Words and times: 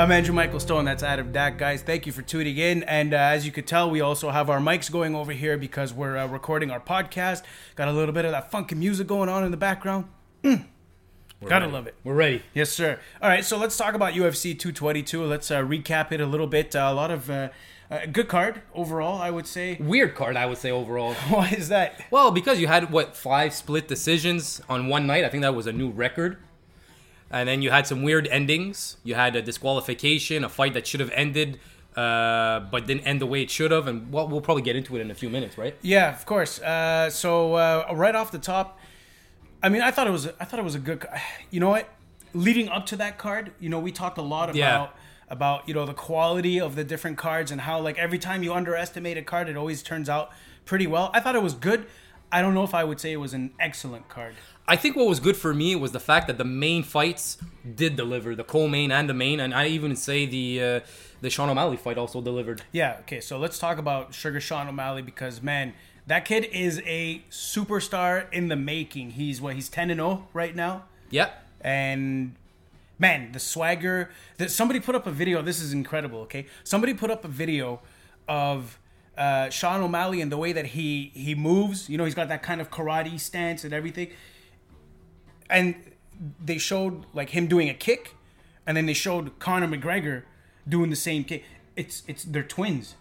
I'm 0.00 0.10
Andrew 0.10 0.34
Michael 0.34 0.60
Stone. 0.60 0.86
That's 0.86 1.02
Adam 1.02 1.30
Dak, 1.30 1.58
guys. 1.58 1.82
Thank 1.82 2.06
you 2.06 2.12
for 2.12 2.22
tuning 2.22 2.56
in. 2.56 2.84
And 2.84 3.12
uh, 3.12 3.18
as 3.18 3.44
you 3.44 3.52
could 3.52 3.66
tell, 3.66 3.90
we 3.90 4.00
also 4.00 4.30
have 4.30 4.48
our 4.48 4.58
mics 4.58 4.90
going 4.90 5.14
over 5.14 5.30
here 5.30 5.58
because 5.58 5.92
we're 5.92 6.16
uh, 6.16 6.26
recording 6.26 6.70
our 6.70 6.80
podcast. 6.80 7.42
Got 7.76 7.88
a 7.88 7.92
little 7.92 8.14
bit 8.14 8.24
of 8.24 8.30
that 8.30 8.50
funky 8.50 8.76
music 8.76 9.06
going 9.06 9.28
on 9.28 9.44
in 9.44 9.50
the 9.50 9.58
background. 9.58 10.06
Mm. 10.42 10.64
Gotta 11.44 11.66
ready. 11.66 11.72
love 11.74 11.86
it. 11.86 11.96
We're 12.02 12.14
ready. 12.14 12.42
Yes, 12.54 12.70
sir. 12.70 12.98
All 13.20 13.28
right, 13.28 13.44
so 13.44 13.58
let's 13.58 13.76
talk 13.76 13.92
about 13.92 14.14
UFC 14.14 14.58
222. 14.58 15.22
Let's 15.22 15.50
uh, 15.50 15.60
recap 15.60 16.12
it 16.12 16.20
a 16.22 16.26
little 16.26 16.46
bit. 16.46 16.74
Uh, 16.74 16.88
a 16.90 16.94
lot 16.94 17.10
of 17.10 17.28
uh, 17.28 17.50
uh, 17.90 18.06
good 18.10 18.28
card 18.28 18.62
overall, 18.74 19.20
I 19.20 19.30
would 19.30 19.46
say. 19.46 19.76
Weird 19.78 20.14
card, 20.14 20.34
I 20.34 20.46
would 20.46 20.56
say 20.56 20.70
overall. 20.70 21.12
Why 21.28 21.50
is 21.50 21.68
that? 21.68 22.02
Well, 22.10 22.30
because 22.30 22.58
you 22.58 22.68
had 22.68 22.90
what 22.90 23.18
five 23.18 23.52
split 23.52 23.86
decisions 23.86 24.62
on 24.66 24.88
one 24.88 25.06
night. 25.06 25.26
I 25.26 25.28
think 25.28 25.42
that 25.42 25.54
was 25.54 25.66
a 25.66 25.72
new 25.72 25.90
record. 25.90 26.38
And 27.30 27.48
then 27.48 27.62
you 27.62 27.70
had 27.70 27.86
some 27.86 28.02
weird 28.02 28.26
endings. 28.28 28.96
You 29.04 29.14
had 29.14 29.36
a 29.36 29.42
disqualification, 29.42 30.42
a 30.44 30.48
fight 30.48 30.74
that 30.74 30.86
should 30.86 31.00
have 31.00 31.10
ended, 31.14 31.60
uh, 31.96 32.60
but 32.70 32.86
didn't 32.86 33.02
end 33.06 33.20
the 33.20 33.26
way 33.26 33.42
it 33.42 33.50
should 33.50 33.70
have. 33.70 33.86
And 33.86 34.12
well, 34.12 34.26
we'll 34.28 34.40
probably 34.40 34.62
get 34.62 34.76
into 34.76 34.96
it 34.96 35.00
in 35.00 35.10
a 35.10 35.14
few 35.14 35.30
minutes, 35.30 35.56
right? 35.56 35.76
Yeah, 35.82 36.12
of 36.14 36.26
course. 36.26 36.60
Uh, 36.60 37.08
so 37.10 37.54
uh, 37.54 37.86
right 37.94 38.14
off 38.14 38.32
the 38.32 38.38
top, 38.38 38.78
I 39.62 39.68
mean, 39.68 39.82
I 39.82 39.90
thought 39.90 40.06
it 40.06 40.10
was 40.10 40.26
I 40.40 40.44
thought 40.44 40.58
it 40.60 40.64
was 40.64 40.74
a 40.74 40.78
good. 40.80 41.06
You 41.50 41.60
know 41.60 41.68
what? 41.70 41.88
Leading 42.32 42.68
up 42.68 42.86
to 42.86 42.96
that 42.96 43.18
card, 43.18 43.52
you 43.60 43.68
know, 43.68 43.80
we 43.80 43.90
talked 43.92 44.16
a 44.18 44.22
lot 44.22 44.50
about 44.50 44.56
Yeah. 44.56 44.86
about 45.28 45.66
you 45.68 45.74
know 45.74 45.84
the 45.86 45.94
quality 45.94 46.60
of 46.60 46.74
the 46.76 46.84
different 46.84 47.18
cards 47.18 47.50
and 47.50 47.60
how 47.62 47.80
like 47.80 47.98
every 47.98 48.18
time 48.18 48.42
you 48.42 48.52
underestimate 48.54 49.16
a 49.16 49.22
card, 49.22 49.48
it 49.48 49.56
always 49.56 49.82
turns 49.82 50.08
out 50.08 50.30
pretty 50.64 50.86
well. 50.86 51.10
I 51.12 51.20
thought 51.20 51.34
it 51.36 51.42
was 51.42 51.54
good. 51.54 51.86
I 52.32 52.40
don't 52.42 52.54
know 52.54 52.62
if 52.62 52.74
I 52.74 52.84
would 52.84 53.00
say 53.00 53.10
it 53.12 53.16
was 53.16 53.34
an 53.34 53.50
excellent 53.58 54.08
card. 54.08 54.34
I 54.68 54.76
think 54.76 54.94
what 54.94 55.06
was 55.08 55.18
good 55.20 55.36
for 55.36 55.52
me 55.52 55.74
was 55.74 55.90
the 55.92 56.00
fact 56.00 56.28
that 56.28 56.38
the 56.38 56.44
main 56.44 56.82
fights 56.84 57.38
did 57.74 57.96
deliver, 57.96 58.36
the 58.36 58.44
co-main 58.44 58.92
and 58.92 59.08
the 59.08 59.14
main, 59.14 59.40
and 59.40 59.52
I 59.52 59.66
even 59.66 59.96
say 59.96 60.26
the 60.26 60.62
uh, 60.62 60.80
the 61.20 61.28
Sean 61.30 61.48
O'Malley 61.50 61.76
fight 61.76 61.98
also 61.98 62.20
delivered. 62.20 62.62
Yeah. 62.72 62.98
Okay. 63.00 63.20
So 63.20 63.38
let's 63.38 63.58
talk 63.58 63.78
about 63.78 64.12
Suga 64.12 64.40
Sean 64.40 64.68
O'Malley 64.68 65.02
because 65.02 65.42
man, 65.42 65.74
that 66.06 66.24
kid 66.24 66.44
is 66.52 66.80
a 66.86 67.22
superstar 67.30 68.32
in 68.32 68.48
the 68.48 68.56
making. 68.56 69.10
He's 69.12 69.40
what? 69.40 69.54
He's 69.54 69.68
ten 69.68 69.90
and 69.90 69.98
zero 69.98 70.28
right 70.32 70.54
now. 70.54 70.84
Yep. 71.10 71.44
and 71.62 72.36
man 73.00 73.32
the 73.32 73.40
swagger 73.40 74.10
that 74.36 74.50
somebody 74.50 74.78
put 74.78 74.94
up 74.94 75.06
a 75.06 75.10
video 75.10 75.42
this 75.42 75.60
is 75.60 75.72
incredible 75.72 76.20
okay 76.20 76.46
somebody 76.62 76.94
put 76.94 77.10
up 77.10 77.24
a 77.24 77.28
video 77.28 77.80
of 78.28 78.78
uh, 79.18 79.50
Sean 79.50 79.80
O'Malley 79.82 80.20
and 80.20 80.30
the 80.30 80.36
way 80.36 80.52
that 80.52 80.66
he 80.66 81.10
he 81.14 81.34
moves 81.34 81.88
you 81.90 81.98
know 81.98 82.04
he's 82.04 82.14
got 82.14 82.28
that 82.28 82.42
kind 82.42 82.60
of 82.60 82.70
karate 82.70 83.18
stance 83.18 83.64
and 83.64 83.72
everything 83.74 84.08
and 85.50 85.74
they 86.44 86.58
showed 86.58 87.04
like 87.14 87.30
him 87.30 87.46
doing 87.46 87.68
a 87.68 87.74
kick 87.74 88.14
and 88.66 88.76
then 88.76 88.86
they 88.86 88.94
showed 88.94 89.38
Conor 89.38 89.68
McGregor 89.68 90.22
doing 90.68 90.90
the 90.90 90.96
same 90.96 91.24
kick 91.24 91.44
it's 91.76 92.02
it's 92.06 92.24
they're 92.24 92.42
twins 92.42 92.94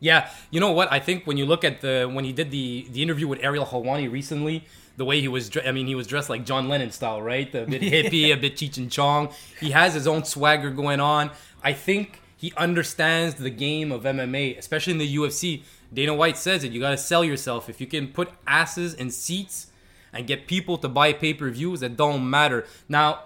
Yeah, 0.00 0.28
you 0.50 0.60
know 0.60 0.72
what? 0.72 0.92
I 0.92 0.98
think 1.00 1.26
when 1.26 1.36
you 1.38 1.46
look 1.46 1.64
at 1.64 1.80
the 1.80 2.10
when 2.12 2.24
he 2.24 2.32
did 2.32 2.50
the 2.50 2.86
the 2.90 3.02
interview 3.02 3.26
with 3.28 3.40
Ariel 3.42 3.64
Helwani 3.64 4.10
recently, 4.10 4.64
the 4.96 5.04
way 5.04 5.20
he 5.20 5.28
was, 5.28 5.50
I 5.64 5.72
mean, 5.72 5.86
he 5.86 5.94
was 5.94 6.06
dressed 6.06 6.28
like 6.28 6.44
John 6.44 6.68
Lennon 6.68 6.90
style, 6.90 7.22
right? 7.22 7.48
A 7.54 7.64
bit 7.66 7.82
hippie, 7.92 8.32
a 8.32 8.36
bit 8.36 8.56
Cheech 8.56 8.76
and 8.76 8.90
Chong. 8.90 9.30
He 9.60 9.70
has 9.70 9.94
his 9.94 10.06
own 10.06 10.24
swagger 10.24 10.70
going 10.70 11.00
on. 11.00 11.30
I 11.62 11.72
think 11.72 12.20
he 12.36 12.52
understands 12.56 13.36
the 13.36 13.50
game 13.50 13.90
of 13.90 14.02
MMA, 14.02 14.58
especially 14.58 14.92
in 14.92 14.98
the 14.98 15.16
UFC. 15.16 15.62
Dana 15.92 16.14
White 16.14 16.36
says 16.36 16.64
it: 16.64 16.72
you 16.72 16.80
got 16.80 16.90
to 16.90 16.98
sell 16.98 17.24
yourself. 17.24 17.68
If 17.68 17.80
you 17.80 17.86
can 17.86 18.08
put 18.08 18.28
asses 18.46 18.92
in 18.94 19.10
seats 19.10 19.68
and 20.16 20.26
get 20.26 20.46
people 20.46 20.78
to 20.78 20.88
buy 20.88 21.12
pay 21.12 21.34
per 21.34 21.50
views, 21.50 21.80
that 21.80 21.96
don't 21.96 22.28
matter. 22.28 22.64
Now, 22.88 23.24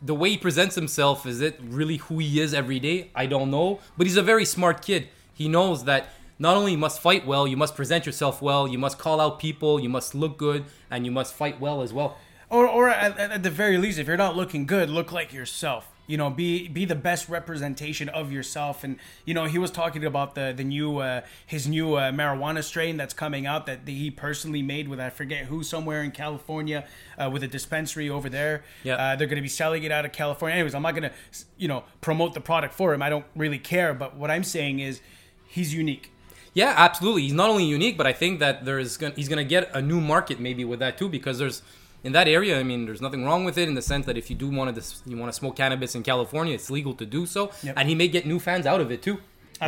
the 0.00 0.14
way 0.14 0.30
he 0.30 0.38
presents 0.38 0.74
himself 0.74 1.26
is 1.26 1.40
it 1.40 1.58
really 1.62 1.96
who 1.96 2.18
he 2.18 2.40
is 2.40 2.54
every 2.54 2.78
day? 2.78 3.10
I 3.14 3.26
don't 3.26 3.50
know 3.50 3.80
but 3.96 4.06
he's 4.06 4.16
a 4.16 4.22
very 4.22 4.44
smart 4.44 4.82
kid. 4.82 5.08
He 5.34 5.48
knows 5.48 5.84
that 5.84 6.10
not 6.38 6.56
only 6.56 6.72
you 6.72 6.78
must 6.78 7.00
fight 7.00 7.26
well 7.26 7.48
you 7.48 7.56
must 7.56 7.74
present 7.74 8.06
yourself 8.06 8.40
well 8.40 8.68
you 8.68 8.78
must 8.78 8.98
call 8.98 9.20
out 9.20 9.38
people 9.38 9.80
you 9.80 9.88
must 9.88 10.14
look 10.14 10.38
good 10.38 10.64
and 10.90 11.04
you 11.04 11.10
must 11.10 11.34
fight 11.34 11.60
well 11.60 11.82
as 11.82 11.92
well. 11.92 12.16
Or 12.48 12.68
or 12.68 12.88
at, 12.88 13.18
at 13.18 13.42
the 13.42 13.50
very 13.50 13.76
least 13.76 13.98
if 13.98 14.06
you're 14.06 14.16
not 14.16 14.36
looking 14.36 14.66
good 14.66 14.88
look 14.88 15.10
like 15.10 15.32
yourself 15.32 15.90
you 16.08 16.16
know 16.16 16.30
be 16.30 16.66
be 16.66 16.84
the 16.84 16.96
best 16.96 17.28
representation 17.28 18.08
of 18.08 18.32
yourself. 18.32 18.82
And 18.82 18.96
you 19.24 19.34
know 19.34 19.44
he 19.44 19.58
was 19.58 19.70
talking 19.70 20.04
about 20.04 20.34
the 20.34 20.52
the 20.56 20.64
new 20.64 20.98
uh, 20.98 21.20
his 21.46 21.68
new 21.68 21.94
uh, 21.94 22.10
marijuana 22.10 22.64
strain 22.64 22.96
that's 22.96 23.14
coming 23.14 23.46
out 23.46 23.66
that 23.66 23.86
he 23.86 24.10
personally 24.10 24.62
made 24.62 24.88
with 24.88 24.98
I 24.98 25.10
forget 25.10 25.44
who 25.44 25.62
somewhere 25.62 26.02
in 26.02 26.10
California 26.10 26.84
uh, 27.16 27.30
with 27.32 27.44
a 27.44 27.48
dispensary 27.48 28.10
over 28.10 28.28
there. 28.28 28.64
Yeah. 28.82 28.94
uh, 28.94 29.16
they're 29.16 29.28
going 29.28 29.36
to 29.36 29.42
be 29.42 29.48
selling 29.48 29.84
it 29.84 29.92
out 29.92 30.04
of 30.04 30.10
California. 30.10 30.54
Anyways 30.56 30.74
I'm 30.74 30.82
not 30.82 30.96
going 30.96 31.10
to 31.10 31.12
you 31.56 31.68
know 31.68 31.84
promote 32.00 32.34
the 32.34 32.40
product 32.40 32.74
for 32.74 32.92
him. 32.92 33.02
I 33.02 33.10
don't 33.10 33.26
really 33.36 33.58
care. 33.58 33.94
But 33.94 34.16
what 34.16 34.30
I'm 34.30 34.44
saying 34.44 34.80
is 34.80 35.00
he's 35.46 35.72
unique. 35.72 36.10
Yeah 36.54 36.74
absolutely. 36.76 37.22
He's 37.22 37.34
not 37.34 37.50
only 37.50 37.64
unique 37.64 37.96
but 37.98 38.06
i 38.06 38.12
think 38.12 38.40
that 38.40 38.64
there's 38.64 38.96
gonna, 38.96 39.14
he's 39.14 39.28
going 39.28 39.44
to 39.44 39.44
get 39.44 39.70
a 39.74 39.82
new 39.82 40.00
market 40.00 40.40
maybe 40.40 40.64
with 40.64 40.80
that 40.80 40.96
too 40.96 41.08
because 41.08 41.38
there's 41.38 41.62
in 42.04 42.12
that 42.12 42.28
area 42.28 42.58
i 42.58 42.62
mean 42.62 42.86
there's 42.86 43.00
nothing 43.00 43.24
wrong 43.24 43.44
with 43.44 43.56
it 43.58 43.68
in 43.68 43.74
the 43.74 43.82
sense 43.82 44.06
that 44.06 44.16
if 44.16 44.30
you 44.30 44.36
do 44.36 44.48
want 44.48 44.74
to 44.74 44.82
you 45.10 45.16
want 45.16 45.30
to 45.32 45.36
smoke 45.36 45.56
cannabis 45.56 45.94
in 45.94 46.02
california 46.02 46.54
it's 46.54 46.70
legal 46.70 46.94
to 46.94 47.04
do 47.06 47.26
so 47.26 47.50
Yep. 47.62 47.74
and 47.78 47.88
he 47.88 47.94
may 47.94 48.08
get 48.08 48.24
new 48.26 48.38
fans 48.38 48.66
out 48.66 48.80
of 48.80 48.90
it 48.92 49.02
too 49.02 49.18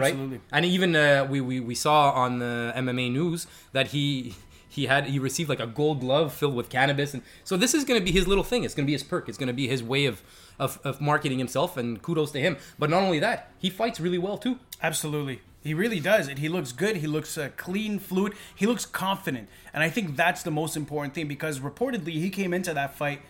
right? 0.02 0.14
And 0.52 0.64
even 0.64 0.94
uh, 0.94 1.26
we, 1.28 1.41
we 1.41 1.58
we 1.70 1.74
saw 1.74 1.98
on 2.12 2.38
the 2.38 2.72
mma 2.76 3.10
news 3.10 3.46
that 3.72 3.88
he 3.88 4.34
he 4.70 4.86
had 4.86 5.04
he 5.06 5.19
received 5.19 5.50
like 5.50 5.60
a 5.60 5.66
gold 5.66 6.00
glove 6.00 6.32
filled 6.32 6.54
with 6.54 6.70
cannabis 6.70 7.12
and 7.12 7.22
so 7.44 7.56
this 7.56 7.75
is 7.75 7.84
going 7.84 8.00
to 8.00 8.04
be 8.04 8.12
his 8.12 8.26
little 8.26 8.44
thing 8.44 8.64
it's 8.64 8.75
going 8.75 8.86
to 8.86 8.86
be 8.86 8.94
his 8.94 9.03
perk 9.03 9.28
it's 9.28 9.36
going 9.36 9.47
to 9.47 9.53
be 9.53 9.69
his 9.69 9.82
way 9.82 10.06
of, 10.06 10.22
of 10.58 10.81
of 10.84 11.00
marketing 11.00 11.38
himself 11.38 11.76
and 11.76 12.00
kudos 12.00 12.31
to 12.31 12.41
him 12.41 12.56
but 12.78 12.88
not 12.88 13.03
only 13.03 13.19
that 13.19 13.50
he 13.59 13.69
fights 13.69 14.00
really 14.00 14.19
well 14.19 14.38
too 14.38 14.59
Absolutely. 14.82 15.42
He 15.62 15.75
really 15.75 16.00
does. 16.00 16.28
And 16.28 16.38
he 16.38 16.48
looks 16.48 16.72
good. 16.72 16.97
He 16.97 17.06
looks 17.06 17.36
uh, 17.36 17.50
clean, 17.56 17.98
fluid. 17.98 18.34
He 18.54 18.66
looks 18.66 18.86
confident. 18.86 19.48
And 19.75 19.82
I 19.82 19.91
think 19.91 20.16
that's 20.16 20.42
the 20.42 20.50
most 20.50 20.76
important 20.76 21.14
thing 21.14 21.28
because 21.28 21.60
reportedly 21.60 22.12
he 22.12 22.30
came 22.30 22.54
into 22.54 22.72
that 22.75 22.94
fight 22.94 23.20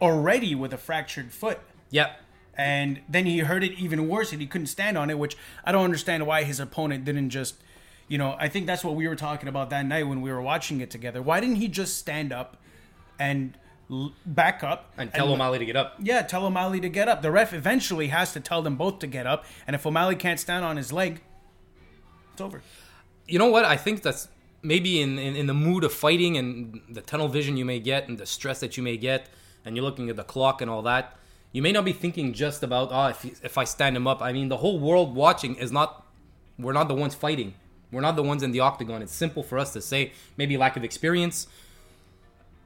already 0.00 0.54
with 0.54 0.72
a 0.72 0.78
fractured 0.78 1.32
foot. 1.32 1.60
yeah 1.90 2.14
And 2.56 3.00
then 3.08 3.26
he 3.26 3.38
hurt 3.38 3.62
it 3.62 3.72
even 3.78 4.08
worse 4.08 4.32
and 4.32 4.40
he 4.40 4.46
couldn't 4.46 4.66
stand 4.66 4.98
on 4.98 5.10
it, 5.10 5.18
which 5.18 5.36
I 5.64 5.72
don't 5.72 5.84
understand 5.84 6.26
why 6.26 6.42
his 6.42 6.58
opponent 6.58 7.04
didn't 7.04 7.30
just, 7.30 7.54
you 8.08 8.18
know, 8.18 8.36
I 8.38 8.48
think 8.48 8.66
that's 8.66 8.84
what 8.84 8.94
we 8.94 9.08
were 9.08 9.16
talking 9.16 9.48
about 9.48 9.70
that 9.70 9.84
night 9.86 10.06
when 10.06 10.20
we 10.20 10.30
were 10.30 10.42
watching 10.42 10.80
it 10.80 10.90
together. 10.90 11.20
Why 11.22 11.40
didn't 11.40 11.56
he 11.56 11.68
just 11.68 11.98
stand 11.98 12.32
up 12.32 12.56
and 13.18 13.56
l- 13.90 14.12
back 14.24 14.62
up 14.62 14.92
and 14.96 15.12
tell 15.12 15.32
O'Malley 15.32 15.58
to 15.58 15.64
get 15.64 15.76
up 15.76 15.94
yeah, 16.00 16.22
tell 16.22 16.44
O'Malley 16.46 16.80
to 16.80 16.88
get 16.88 17.08
up. 17.08 17.22
The 17.22 17.30
ref 17.30 17.52
eventually 17.52 18.08
has 18.08 18.32
to 18.34 18.40
tell 18.40 18.62
them 18.62 18.76
both 18.76 18.98
to 19.00 19.06
get 19.06 19.26
up, 19.26 19.44
and 19.66 19.74
if 19.74 19.86
O'Malley 19.86 20.16
can't 20.16 20.38
stand 20.38 20.64
on 20.64 20.76
his 20.76 20.92
leg, 20.92 21.22
it's 22.32 22.40
over. 22.40 22.62
you 23.26 23.38
know 23.38 23.48
what? 23.48 23.64
I 23.64 23.76
think 23.76 24.02
that's 24.02 24.28
maybe 24.62 25.00
in, 25.00 25.18
in, 25.18 25.36
in 25.36 25.46
the 25.46 25.54
mood 25.54 25.84
of 25.84 25.92
fighting 25.92 26.36
and 26.36 26.80
the 26.88 27.00
tunnel 27.00 27.28
vision 27.28 27.56
you 27.56 27.64
may 27.64 27.78
get 27.80 28.08
and 28.08 28.18
the 28.18 28.26
stress 28.26 28.60
that 28.60 28.76
you 28.76 28.82
may 28.82 28.96
get, 28.96 29.28
and 29.64 29.76
you're 29.76 29.84
looking 29.84 30.10
at 30.10 30.16
the 30.16 30.24
clock 30.24 30.60
and 30.60 30.70
all 30.70 30.82
that. 30.82 31.16
You 31.52 31.62
may 31.62 31.72
not 31.72 31.84
be 31.84 31.92
thinking 31.92 32.34
just 32.34 32.62
about 32.62 32.90
oh 32.92 33.06
if 33.06 33.44
if 33.44 33.56
I 33.58 33.64
stand 33.64 33.96
him 33.96 34.06
up. 34.06 34.20
I 34.20 34.32
mean 34.32 34.48
the 34.48 34.58
whole 34.58 34.78
world 34.78 35.14
watching 35.14 35.56
is 35.56 35.72
not. 35.72 36.04
We're 36.58 36.72
not 36.72 36.88
the 36.88 36.94
ones 36.94 37.14
fighting. 37.14 37.54
We're 37.96 38.02
not 38.02 38.14
the 38.14 38.22
ones 38.22 38.42
in 38.42 38.52
the 38.52 38.60
octagon. 38.60 39.00
It's 39.00 39.14
simple 39.14 39.42
for 39.42 39.58
us 39.58 39.72
to 39.72 39.80
say 39.80 40.12
maybe 40.36 40.58
lack 40.58 40.76
of 40.76 40.84
experience. 40.84 41.46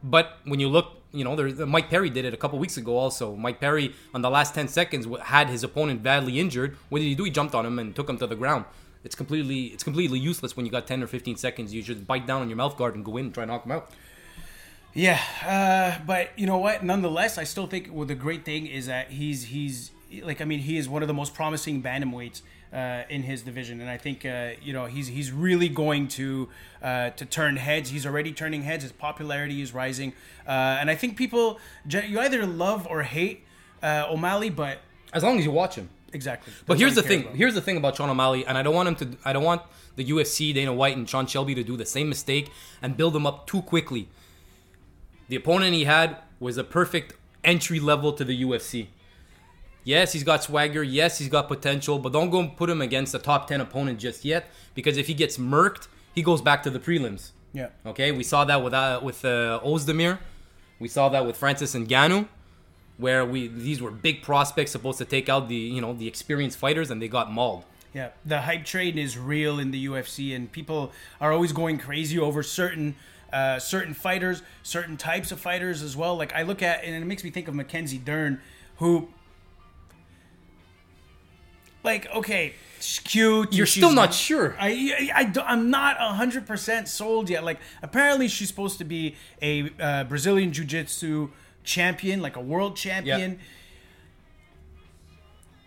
But 0.03 0.39
when 0.45 0.59
you 0.59 0.69
look, 0.69 0.97
you 1.13 1.23
know, 1.23 1.37
there's 1.37 1.57
Mike 1.61 1.89
Perry 1.89 2.11
did 2.11 2.25
it 2.25 2.35
a 2.35 2.37
couple 2.37 2.59
weeks 2.59 2.77
ago. 2.77 2.97
Also, 2.97 3.37
Mike 3.37 3.61
Perry 3.61 3.95
on 4.13 4.23
the 4.23 4.31
last 4.31 4.57
ten 4.57 4.67
seconds 4.67 5.07
had 5.23 5.49
his 5.49 5.63
opponent 5.63 6.03
badly 6.03 6.41
injured. 6.41 6.77
What 6.89 6.99
did 6.99 7.05
he 7.05 7.15
do? 7.15 7.23
He 7.23 7.31
jumped 7.31 7.55
on 7.55 7.65
him 7.65 7.79
and 7.79 7.95
took 7.95 8.11
him 8.11 8.19
to 8.19 8.27
the 8.27 8.35
ground. 8.35 8.65
It's 9.05 9.15
completely, 9.15 9.67
it's 9.67 9.85
completely 9.85 10.19
useless 10.19 10.57
when 10.57 10.67
you 10.67 10.73
got 10.73 10.89
ten 10.89 11.01
or 11.01 11.07
fifteen 11.07 11.37
seconds. 11.37 11.73
You 11.73 11.83
should 11.85 12.09
bite 12.09 12.27
down 12.27 12.43
on 12.43 12.49
your 12.49 12.57
mouth 12.57 12.77
guard 12.77 12.97
and 12.97 13.05
go 13.05 13.17
in 13.17 13.27
and 13.27 13.35
try 13.35 13.45
and 13.45 13.53
knock 13.53 13.65
him 13.65 13.71
out. 13.71 13.89
Yeah, 14.93 15.21
uh, 15.47 16.05
but 16.05 16.31
you 16.37 16.47
know 16.47 16.59
what? 16.59 16.83
Nonetheless, 16.83 17.39
I 17.39 17.45
still 17.45 17.69
think 17.69 17.91
well, 17.93 18.05
the 18.05 18.17
great 18.17 18.45
thing 18.45 18.67
is 18.67 18.87
that 18.87 19.13
he's 19.13 19.45
he's 19.45 19.93
like 20.23 20.41
I 20.41 20.45
mean 20.45 20.59
he 20.59 20.77
is 20.77 20.89
one 20.89 21.03
of 21.03 21.09
the 21.09 21.15
most 21.15 21.35
promising 21.35 21.81
bantamweights 21.83 22.43
uh, 22.73 23.03
in 23.09 23.23
his 23.25 23.43
division, 23.43 23.81
and 23.81 23.91
I 23.91 23.97
think 23.97 24.25
uh, 24.25 24.51
you 24.63 24.73
know 24.73 24.87
he's 24.87 25.09
he's 25.09 25.33
really 25.33 25.69
going 25.69 26.09
to 26.09 26.49
uh, 26.83 27.11
to 27.11 27.25
turn 27.25 27.57
heads. 27.57 27.91
He's 27.91 28.07
already 28.07 28.33
turning 28.33 28.63
heads. 28.63 28.83
His 28.85 28.93
popularity 28.93 29.61
is 29.61 29.75
rising, 29.75 30.13
uh, 30.47 30.51
and 30.81 30.91
I 30.91 30.95
think 30.95 31.17
people 31.17 31.59
you 31.89 32.21
either 32.21 32.47
love 32.47 32.87
or 32.89 33.03
hate 33.03 33.45
uh, 33.83 34.07
O'Malley, 34.09 34.51
but 34.51 34.79
As 35.13 35.23
long 35.23 35.39
as 35.39 35.45
you 35.45 35.51
watch 35.51 35.75
him. 35.75 35.89
exactly. 36.13 36.53
But 36.67 36.79
here's 36.79 36.95
the 36.95 37.03
thing. 37.03 37.23
about. 37.23 37.35
Here's 37.37 37.55
the 37.55 37.61
thing 37.63 37.77
about 37.77 37.97
Sean 37.97 38.09
O'Malley, 38.11 38.47
and 38.47 38.57
I 38.57 38.63
don't 38.63 38.75
want 38.75 38.89
him 38.89 38.97
to. 38.97 39.19
I 39.25 39.33
don't 39.33 39.45
want 39.45 39.63
the 39.97 40.05
UFC, 40.05 40.55
Dana 40.55 40.73
White, 40.73 40.97
and 40.97 41.09
Sean 41.09 41.27
Shelby 41.27 41.55
to 41.57 41.65
do 41.65 41.77
the 41.77 41.87
same 41.87 42.09
mistake 42.09 42.51
and 42.81 42.97
build 42.97 43.17
him 43.17 43.27
up 43.27 43.47
too 43.47 43.63
quickly. 43.63 44.09
The 45.29 45.37
opponent 45.37 45.75
he 45.75 45.85
had 45.85 46.17
was 46.39 46.57
a 46.57 46.65
perfect 46.65 47.15
entry 47.45 47.81
level 47.81 48.13
to 48.13 48.25
the 48.25 48.43
UFC. 48.43 48.89
Yes, 49.85 50.13
he's 50.13 50.25
got 50.25 50.43
swagger. 50.43 50.83
Yes, 50.83 51.19
he's 51.19 51.29
got 51.29 51.49
potential, 51.49 51.99
but 51.99 52.13
don't 52.13 52.31
go 52.31 52.41
and 52.41 52.57
put 52.57 52.69
him 52.69 52.81
against 52.83 53.15
a 53.15 53.19
top 53.19 53.47
ten 53.49 53.61
opponent 53.61 53.99
just 53.99 54.25
yet, 54.25 54.51
because 54.75 54.97
if 54.99 55.07
he 55.07 55.15
gets 55.15 55.39
murked, 55.39 55.89
he 56.15 56.23
goes 56.23 56.43
back 56.43 56.63
to 56.65 56.71
the 56.71 56.79
prelims. 56.81 57.31
yeah. 57.53 57.69
Okay, 57.87 58.13
we 58.13 58.23
saw 58.23 58.45
that 58.45 58.63
with 58.63 58.75
uh, 58.75 59.01
with 59.03 59.25
uh, 59.25 59.61
Ozdemir. 59.65 60.19
We 60.79 60.89
saw 60.89 61.09
that 61.11 61.27
with 61.27 61.37
Francis 61.37 61.75
and 61.75 61.89
Ngannou. 61.89 62.29
where 62.99 63.25
we 63.25 63.49
these 63.49 63.81
were 63.81 63.91
big 63.91 64.23
prospects 64.23 64.71
supposed 64.73 64.99
to 64.99 65.05
take 65.05 65.29
out 65.29 65.49
the 65.49 65.55
you 65.57 65.81
know 65.81 65.93
the 65.95 66.07
experienced 66.07 66.59
fighters 66.59 66.91
and 66.91 67.01
they 67.01 67.09
got 67.09 67.33
mauled. 67.33 67.65
Yeah, 67.95 68.11
the 68.25 68.43
hype 68.43 68.65
train 68.65 68.99
is 68.99 69.19
real 69.19 69.59
in 69.59 69.73
the 69.73 69.87
UFC, 69.87 70.35
and 70.37 70.51
people 70.53 70.93
are 71.21 71.33
always 71.33 71.53
going 71.53 71.79
crazy 71.79 72.19
over 72.19 72.43
certain 72.43 72.95
uh, 73.33 73.59
certain 73.59 73.95
fighters, 73.95 74.43
certain 74.63 74.97
types 74.97 75.33
of 75.33 75.41
fighters 75.41 75.83
as 75.83 75.97
well. 75.97 76.17
Like 76.17 76.33
I 76.35 76.43
look 76.43 76.63
at, 76.63 76.85
and 76.85 76.95
it 76.95 77.07
makes 77.07 77.25
me 77.25 77.31
think 77.31 77.49
of 77.49 77.55
Mackenzie 77.55 77.99
Dern, 77.99 78.41
who, 78.77 79.09
like, 81.83 82.11
okay, 82.15 82.55
she's 82.79 82.99
cute. 83.01 83.53
You're 83.53 83.67
she's- 83.67 83.85
still 83.85 83.95
not 83.95 84.15
sure. 84.15 84.57
I, 84.59 85.11
I, 85.15 85.33
I, 85.47 85.53
am 85.53 85.71
not 85.71 85.99
100% 85.99 86.89
sold 86.89 87.31
yet. 87.31 87.45
Like, 87.45 87.59
apparently 87.83 88.29
she's 88.29 88.49
supposed 88.49 88.79
to 88.79 88.85
be 88.85 89.17
a 89.41 89.71
uh, 89.81 90.05
Brazilian 90.05 90.53
Jiu 90.53 90.65
Jitsu 90.65 91.31
champion, 91.65 92.21
like 92.21 92.37
a 92.37 92.41
world 92.41 92.77
champion. 92.77 93.39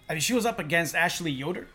I 0.09 0.13
mean, 0.13 0.21
she 0.21 0.33
was 0.33 0.45
up 0.45 0.59
against 0.59 0.95
Ashley 0.95 1.31
Yoder. 1.31 1.67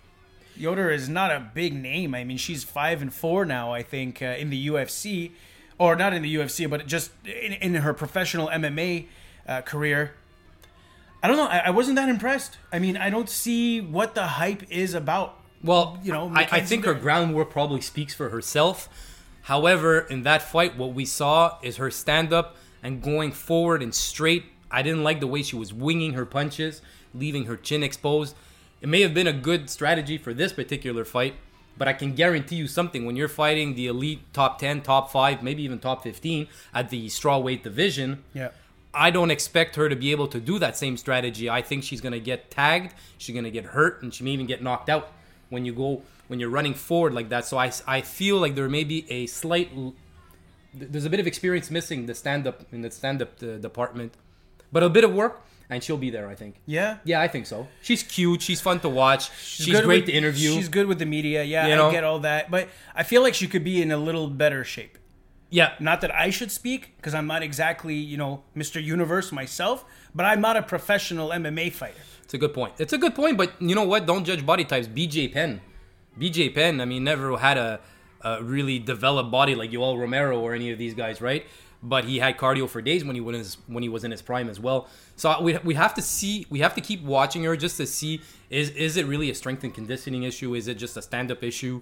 Yoder 0.57 0.91
is 0.91 1.09
not 1.09 1.31
a 1.31 1.51
big 1.55 1.75
name. 1.75 2.15
I 2.15 2.25
mean, 2.25 2.37
she's 2.37 2.65
five 2.65 3.01
and 3.01 3.13
four 3.13 3.45
now, 3.45 3.73
I 3.73 3.83
think, 3.83 4.21
uh, 4.21 4.27
in 4.39 4.51
the 4.51 4.69
UFC, 4.69 5.33
or 5.79 5.95
not 5.95 6.13
in 6.13 6.23
the 6.23 6.35
UFC, 6.35 6.69
but 6.69 6.87
just 6.87 7.11
in, 7.25 7.53
in 7.55 7.75
her 7.77 7.95
professional 7.95 8.49
MMA 8.49 9.07
uh, 9.47 9.61
career. 9.63 10.15
I 11.23 11.29
don't 11.29 11.37
know. 11.37 11.47
I, 11.47 11.59
I 11.67 11.71
wasn't 11.71 11.97
that 11.97 12.09
impressed. 12.09 12.59
I 12.73 12.79
mean, 12.79 12.97
I 12.97 13.11
don't 13.11 13.29
see 13.29 13.81
what 13.81 14.15
the 14.15 14.27
hype 14.27 14.63
is 14.71 14.95
about. 14.95 15.41
Well, 15.63 15.99
You 16.05 16.13
know, 16.13 16.31
I, 16.35 16.47
I 16.53 16.61
think 16.61 16.85
her 16.85 16.93
Dern. 16.95 17.03
groundwork 17.03 17.51
probably 17.51 17.81
speaks 17.81 18.15
for 18.15 18.29
herself. 18.29 18.89
However, 19.43 20.01
in 20.01 20.23
that 20.23 20.43
fight, 20.43 20.77
what 20.77 20.93
we 20.95 21.05
saw 21.05 21.59
is 21.63 21.79
her 21.79 21.91
stand 21.91 22.33
up 22.33 22.57
and 22.83 23.03
going 23.03 23.33
forward 23.33 23.83
and 23.83 23.95
straight. 23.95 24.45
I 24.71 24.83
didn't 24.83 25.03
like 25.03 25.21
the 25.21 25.27
way 25.27 25.43
she 25.43 25.57
was 25.57 25.73
winging 25.73 26.13
her 26.13 26.27
punches, 26.27 26.83
leaving 27.15 27.47
her 27.47 27.57
chin 27.57 27.83
exposed. 27.83 28.37
It 28.81 28.89
may 28.89 29.01
have 29.01 29.15
been 29.15 29.27
a 29.27 29.33
good 29.33 29.69
strategy 29.71 30.19
for 30.19 30.33
this 30.33 30.53
particular 30.53 31.05
fight, 31.05 31.35
but 31.77 31.89
I 31.89 31.93
can 31.95 32.15
guarantee 32.15 32.57
you 32.57 32.69
something 32.69 33.05
when 33.07 33.17
you're 33.17 33.27
fighting 33.29 33.75
the 33.75 33.87
elite 33.89 34.21
top 34.33 34.59
10, 34.61 34.83
top 34.83 35.11
5, 35.11 35.43
maybe 35.43 35.63
even 35.65 35.79
top 35.81 36.05
15 36.05 36.47
at 36.75 36.91
the 36.91 37.07
strawweight 37.07 37.63
division. 37.65 38.23
Yeah. 38.35 38.51
I 38.95 39.11
don't 39.11 39.31
expect 39.31 39.77
her 39.77 39.89
to 39.89 39.97
be 39.97 40.11
able 40.13 40.29
to 40.29 40.41
do 40.41 40.59
that 40.59 40.77
same 40.77 40.97
strategy. 40.97 41.49
I 41.51 41.63
think 41.63 41.85
she's 41.85 42.01
going 42.01 42.13
to 42.13 42.21
get 42.21 42.51
tagged, 42.51 42.95
she's 43.19 43.35
going 43.35 43.45
to 43.45 43.51
get 43.51 43.67
hurt, 43.67 44.03
and 44.03 44.13
she 44.13 44.25
may 44.25 44.31
even 44.31 44.47
get 44.47 44.63
knocked 44.63 44.89
out 44.89 45.13
when 45.51 45.65
you 45.65 45.73
go 45.73 46.03
when 46.29 46.39
you're 46.41 46.51
running 46.51 46.75
forward 46.75 47.15
like 47.15 47.29
that. 47.31 47.47
So 47.47 47.57
I, 47.59 47.73
I 47.87 48.01
feel 48.03 48.37
like 48.39 48.55
there 48.55 48.69
may 48.69 48.85
be 48.85 49.11
a 49.11 49.27
slight 49.27 49.71
there's 50.75 51.07
a 51.07 51.11
bit 51.11 51.21
of 51.21 51.27
experience 51.27 51.71
missing 51.71 52.07
the 52.07 52.15
stand 52.15 52.47
up 52.47 52.63
in 52.73 52.83
the 52.83 52.91
stand 52.91 53.23
up 53.23 53.43
uh, 53.43 53.57
department, 53.57 54.15
but 54.71 54.83
a 54.83 54.89
bit 54.89 55.05
of 55.05 55.13
work 55.15 55.41
and 55.71 55.83
she'll 55.83 55.97
be 55.99 56.11
there. 56.11 56.29
I 56.29 56.35
think. 56.35 56.57
Yeah. 56.67 56.99
Yeah, 57.05 57.21
I 57.21 57.29
think 57.29 57.47
so. 57.47 57.69
She's 57.83 58.03
cute. 58.03 58.43
She's 58.43 58.61
fun 58.61 58.81
to 58.81 58.89
watch. 58.89 59.31
She's, 59.43 59.67
good 59.67 59.85
great 59.85 60.03
with- 60.03 60.07
to 60.07 60.13
interview. 60.13 60.55
She's 60.55 60.69
good 60.69 60.87
with 60.87 60.99
the 60.99 61.07
media. 61.07 61.43
Yeah, 61.45 61.67
You 61.67 61.73
I 61.75 61.77
know? 61.77 61.91
get 61.91 62.05
all 62.05 62.21
that, 62.21 62.51
but 62.51 62.69
I 62.95 63.03
feel 63.03 63.23
like 63.23 63.35
she 63.35 63.47
could 63.49 63.65
be 63.65 63.83
in 63.83 63.91
a 63.91 63.97
little 63.99 64.29
better 64.29 64.65
shape. 64.65 64.99
Yeah, 65.51 65.75
Not 65.81 66.01
that 66.03 66.15
I 66.15 66.31
should 66.31 66.51
speak 66.51 66.95
because 66.97 67.15
I'm 67.15 67.27
not 67.27 67.43
exactly 67.43 67.95
you 67.95 68.17
know 68.17 68.43
Mr. 68.57 68.83
Universe 68.83 69.33
myself, 69.33 69.85
but 70.15 70.25
I'm 70.27 70.41
not 70.41 70.57
a 70.57 70.63
professional 70.63 71.31
MMA 71.31 71.73
fighter. 71.73 72.01
It's 72.23 72.35
a 72.35 72.39
good 72.39 72.53
point. 72.53 72.75
It's 72.79 72.93
a 72.93 72.99
good 72.99 73.15
point, 73.15 73.39
but 73.39 73.61
you 73.61 73.75
know 73.75 73.85
what? 73.85 74.05
Don't 74.05 74.25
judge 74.25 74.45
body 74.45 74.65
types. 74.65 74.87
BJ 74.87 75.33
Penn, 75.33 75.63
BJ 76.21 76.55
Penn. 76.55 76.81
I 76.81 76.85
mean, 76.85 77.03
never 77.03 77.39
had 77.39 77.57
a, 77.57 77.81
a 78.21 78.43
really 78.43 78.79
developed 78.79 79.31
body 79.31 79.55
like 79.55 79.71
Yoel 79.71 79.99
Romero 79.99 80.39
or 80.39 80.55
any 80.55 80.71
of 80.71 80.79
these 80.79 80.93
guys, 80.93 81.23
right? 81.23 81.47
But 81.83 82.05
he 82.05 82.19
had 82.19 82.37
cardio 82.37 82.69
for 82.69 82.83
days 82.83 83.05
when 83.05 83.15
he 83.15 83.23
was 83.23 83.57
when 83.67 83.83
he 83.83 83.89
was 83.89 84.05
in 84.05 84.11
his 84.11 84.21
prime 84.21 84.51
as 84.51 84.61
well. 84.61 84.89
So 85.17 85.41
we, 85.41 85.57
we 85.59 85.75
have 85.75 85.95
to 85.95 86.03
see, 86.03 86.47
we 86.51 86.59
have 86.59 86.75
to 86.75 86.83
keep 86.83 87.03
watching 87.03 87.45
her 87.45 87.57
just 87.57 87.79
to 87.79 87.87
see 87.87 88.21
is 88.51 88.71
is 88.71 88.99
it 88.99 89.07
really 89.07 89.31
a 89.31 89.35
strength 89.35 89.65
and 89.65 89.73
conditioning 89.73 90.25
issue? 90.25 90.55
Is 90.55 90.69
it 90.69 90.75
just 90.75 90.97
a 90.99 91.03
stand 91.03 91.31
up 91.31 91.43
issue, 91.43 91.81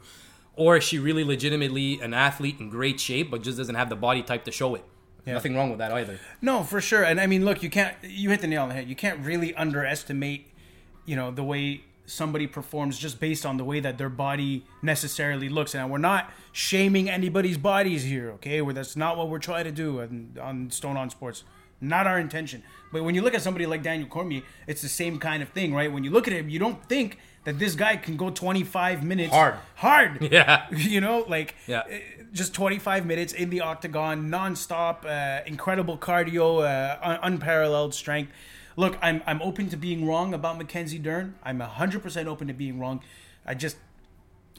or 0.57 0.79
is 0.79 0.85
she 0.85 0.99
really 0.99 1.23
legitimately 1.23 2.01
an 2.01 2.15
athlete 2.15 2.57
in 2.59 2.71
great 2.71 2.99
shape 2.99 3.31
but 3.31 3.43
just 3.43 3.59
doesn't 3.59 3.75
have 3.75 3.89
the 3.89 3.97
body 3.97 4.23
type 4.23 4.45
to 4.45 4.53
show 4.53 4.75
it? 4.75 4.85
Nothing 5.27 5.57
wrong 5.57 5.71
with 5.71 5.79
that 5.81 5.91
either. 5.91 6.21
No, 6.41 6.63
for 6.63 6.81
sure. 6.81 7.03
And 7.03 7.21
I 7.21 7.27
mean, 7.27 7.45
look, 7.45 7.63
you 7.63 7.69
can't. 7.69 7.97
You 8.03 8.31
hit 8.31 8.41
the 8.41 8.47
nail 8.47 8.63
on 8.63 8.69
the 8.69 8.77
head. 8.77 8.89
You 8.89 8.95
can't 8.95 9.25
really 9.25 9.55
underestimate, 9.55 10.47
you 11.05 11.17
know, 11.17 11.33
the 11.33 11.43
way 11.43 11.83
somebody 12.07 12.47
performs 12.47 12.97
just 12.97 13.19
based 13.19 13.45
on 13.45 13.57
the 13.57 13.65
way 13.65 13.81
that 13.81 13.99
their 13.99 14.09
body 14.09 14.65
necessarily 14.83 15.49
looks. 15.49 15.75
And 15.75 15.91
we're 15.91 15.99
not 15.99 16.31
shaming 16.53 17.11
anybody's 17.11 17.59
bodies 17.59 18.05
here, 18.05 18.31
okay? 18.33 18.63
Where 18.63 18.73
that's 18.73 18.97
not 18.97 19.17
what 19.17 19.29
we're 19.29 19.41
trying 19.41 19.65
to 19.65 19.73
do 19.73 20.01
on, 20.01 20.39
on 20.41 20.71
Stone 20.71 20.97
on 20.97 21.11
Sports. 21.11 21.43
Not 21.81 22.07
our 22.07 22.19
intention. 22.19 22.63
But 22.93 23.03
when 23.03 23.15
you 23.15 23.23
look 23.23 23.35
at 23.35 23.43
somebody 23.43 23.67
like 23.67 23.83
Daniel 23.83 24.09
Cormier, 24.09 24.43
it's 24.67 24.81
the 24.81 24.89
same 24.89 25.19
kind 25.19 25.43
of 25.43 25.51
thing, 25.51 25.75
right? 25.75 25.93
When 25.93 26.05
you 26.05 26.11
look 26.11 26.27
at 26.29 26.33
him, 26.33 26.49
you 26.49 26.59
don't 26.59 26.83
think 26.89 27.19
that 27.47 27.59
this 27.61 27.75
guy 27.77 27.97
can 27.97 28.17
go 28.17 28.29
25 28.29 29.03
minutes 29.05 29.33
Hard. 29.33 29.55
hard. 29.77 30.29
Yeah. 30.33 30.67
You 30.73 31.01
know, 31.01 31.25
like 31.29 31.55
Yeah. 31.67 31.79
uh, 31.81 31.99
just 32.33 32.53
25 32.55 33.07
minutes 33.07 33.33
in 33.33 33.51
the 33.51 33.61
octagon, 33.63 34.29
nonstop, 34.29 35.05
uh, 35.07 35.43
incredible 35.47 35.97
cardio, 35.97 36.63
uh, 36.63 36.99
un- 37.01 37.21
unparalleled 37.23 37.95
strength. 37.95 38.33
Look, 38.77 38.99
I'm 39.01 39.23
I'm 39.27 39.41
open 39.41 39.71
to 39.71 39.77
being 39.77 40.07
wrong 40.07 40.35
about 40.35 40.59
Mackenzie 40.59 40.99
Dern. 40.99 41.35
I'm 41.43 41.61
100% 41.61 42.27
open 42.27 42.49
to 42.49 42.53
being 42.55 42.79
wrong. 42.81 43.01
I 43.47 43.55
just 43.55 43.77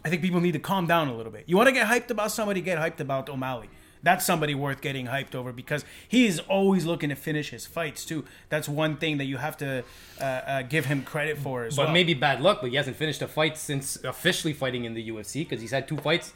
I 0.06 0.10
think 0.10 0.22
people 0.22 0.40
need 0.40 0.54
to 0.54 0.60
calm 0.60 0.88
down 0.88 1.10
a 1.10 1.16
little 1.16 1.32
bit. 1.32 1.44
You 1.46 1.58
want 1.58 1.68
to 1.68 1.74
get 1.74 1.88
hyped 1.88 2.10
about 2.10 2.32
somebody, 2.32 2.62
get 2.62 2.80
hyped 2.80 3.00
about 3.02 3.30
O'Malley. 3.30 3.70
That's 4.04 4.26
somebody 4.26 4.56
worth 4.56 4.82
getting 4.82 5.08
hyped 5.08 5.36
over 5.36 5.52
because 5.52 5.84
he 6.08 6.26
is 6.26 6.40
always 6.42 6.86
looking 6.86 7.10
to 7.10 7.16
finish 7.16 7.50
his 7.50 7.66
fights 7.66 8.06
too. 8.06 8.26
That's 8.50 8.70
one 8.70 8.98
thing 8.98 9.18
that 9.18 9.26
you 9.26 9.38
have 9.38 9.58
to 9.58 9.84
uh, 10.22 10.24
uh, 10.24 10.62
give 10.64 10.86
him 10.86 11.04
credit 11.04 11.38
for 11.38 11.64
as 11.66 11.76
But 11.76 11.86
well. 11.86 11.94
maybe 11.94 12.14
bad 12.14 12.42
luck, 12.42 12.60
but 12.62 12.70
he 12.70 12.76
hasn't 12.76 12.96
finished 12.98 13.22
a 13.22 13.28
fight 13.28 13.58
since 13.58 13.98
officially 14.04 14.54
fighting 14.54 14.86
in 14.86 14.94
the 14.94 15.10
UFC 15.10 15.42
because 15.48 15.62
he's 15.62 15.72
had 15.72 15.88
two 15.88 15.98
fights. 15.98 16.34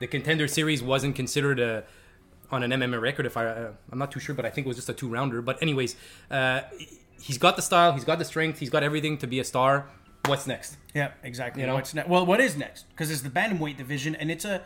The 0.00 0.06
contender 0.06 0.48
series 0.48 0.82
wasn't 0.82 1.14
considered 1.16 1.60
a 1.60 1.84
on 2.50 2.62
an 2.62 2.70
MMA 2.70 3.00
record. 3.00 3.24
If 3.26 3.36
I, 3.36 3.46
uh, 3.46 3.70
I'm 3.90 3.98
not 3.98 4.12
too 4.12 4.20
sure, 4.20 4.34
but 4.34 4.44
I 4.44 4.50
think 4.50 4.66
it 4.66 4.68
was 4.68 4.76
just 4.76 4.88
a 4.88 4.92
two 4.92 5.08
rounder. 5.08 5.40
But 5.42 5.62
anyways, 5.62 5.96
uh, 6.30 6.62
he's 7.20 7.38
got 7.38 7.56
the 7.56 7.62
style, 7.62 7.92
he's 7.92 8.04
got 8.04 8.18
the 8.18 8.24
strength, 8.24 8.58
he's 8.58 8.70
got 8.70 8.82
everything 8.82 9.16
to 9.18 9.26
be 9.26 9.40
a 9.40 9.44
star. 9.44 9.86
What's 10.26 10.46
next? 10.46 10.76
Yeah, 10.94 11.12
exactly. 11.24 11.62
You 11.62 11.66
know? 11.68 11.74
What's 11.74 11.94
ne- 11.94 12.04
well, 12.06 12.24
what 12.26 12.40
is 12.40 12.56
next? 12.56 12.86
Because 12.90 13.10
it's 13.10 13.22
the 13.22 13.30
bantamweight 13.30 13.76
division, 13.76 14.14
and 14.14 14.30
it's 14.30 14.44
a 14.44 14.62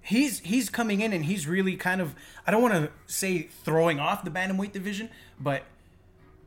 he's 0.00 0.40
he's 0.40 0.70
coming 0.70 1.00
in 1.00 1.12
and 1.12 1.24
he's 1.24 1.46
really 1.46 1.76
kind 1.76 2.00
of 2.00 2.14
I 2.46 2.50
don't 2.50 2.62
want 2.62 2.74
to 2.74 2.90
say 3.06 3.42
throwing 3.64 3.98
off 3.98 4.24
the 4.24 4.30
bantamweight 4.30 4.72
division, 4.72 5.10
but 5.38 5.64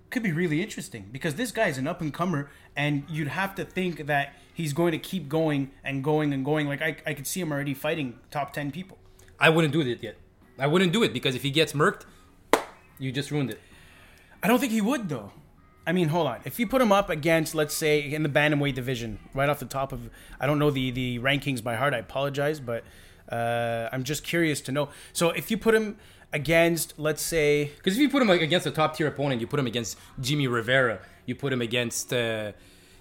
could 0.09 0.23
be 0.23 0.31
really 0.31 0.61
interesting 0.61 1.07
because 1.11 1.35
this 1.35 1.51
guy's 1.51 1.77
an 1.77 1.87
up 1.87 2.01
and 2.01 2.13
comer, 2.13 2.49
and 2.75 3.03
you'd 3.09 3.29
have 3.29 3.55
to 3.55 3.65
think 3.65 4.07
that 4.07 4.33
he's 4.53 4.73
going 4.73 4.91
to 4.91 4.97
keep 4.97 5.29
going 5.29 5.71
and 5.83 6.03
going 6.03 6.33
and 6.33 6.43
going. 6.43 6.67
Like 6.67 6.81
I, 6.81 6.97
I 7.05 7.13
could 7.13 7.25
see 7.25 7.39
him 7.39 7.51
already 7.51 7.73
fighting 7.73 8.19
top 8.29 8.53
ten 8.53 8.71
people. 8.71 8.97
I 9.39 9.49
wouldn't 9.49 9.73
do 9.73 9.81
it 9.81 10.03
yet. 10.03 10.17
I 10.59 10.67
wouldn't 10.67 10.93
do 10.93 11.01
it 11.03 11.13
because 11.13 11.33
if 11.33 11.41
he 11.41 11.49
gets 11.49 11.73
murked, 11.73 12.03
you 12.99 13.11
just 13.11 13.31
ruined 13.31 13.49
it. 13.49 13.59
I 14.43 14.47
don't 14.47 14.59
think 14.59 14.71
he 14.71 14.81
would 14.81 15.09
though. 15.09 15.31
I 15.85 15.93
mean, 15.93 16.09
hold 16.09 16.27
on. 16.27 16.41
If 16.45 16.59
you 16.59 16.67
put 16.67 16.79
him 16.81 16.91
up 16.91 17.09
against, 17.09 17.55
let's 17.55 17.73
say, 17.73 18.01
in 18.01 18.21
the 18.21 18.29
bantamweight 18.29 18.75
division, 18.75 19.17
right 19.33 19.49
off 19.49 19.59
the 19.59 19.65
top 19.65 19.91
of, 19.91 20.11
I 20.39 20.45
don't 20.45 20.59
know 20.59 20.69
the 20.69 20.91
the 20.91 21.19
rankings 21.19 21.63
by 21.63 21.75
heart. 21.75 21.93
I 21.93 21.97
apologize, 21.97 22.59
but 22.59 22.83
uh, 23.29 23.89
I'm 23.91 24.03
just 24.03 24.23
curious 24.23 24.61
to 24.61 24.71
know. 24.71 24.89
So 25.13 25.29
if 25.31 25.51
you 25.51 25.57
put 25.57 25.75
him 25.75 25.97
against, 26.33 26.97
let's 26.97 27.21
say, 27.21 27.71
Because 27.77 27.95
if 27.95 27.99
you 27.99 28.09
put 28.09 28.21
him 28.21 28.27
like, 28.27 28.41
against 28.41 28.65
a 28.65 28.71
top 28.71 28.95
tier 28.95 29.07
opponent, 29.07 29.41
you 29.41 29.47
put 29.47 29.59
him 29.59 29.67
against 29.67 29.97
Jimmy 30.19 30.47
Rivera, 30.47 30.99
you 31.25 31.35
put 31.35 31.51
him 31.53 31.61
against. 31.61 32.13
Uh, 32.13 32.51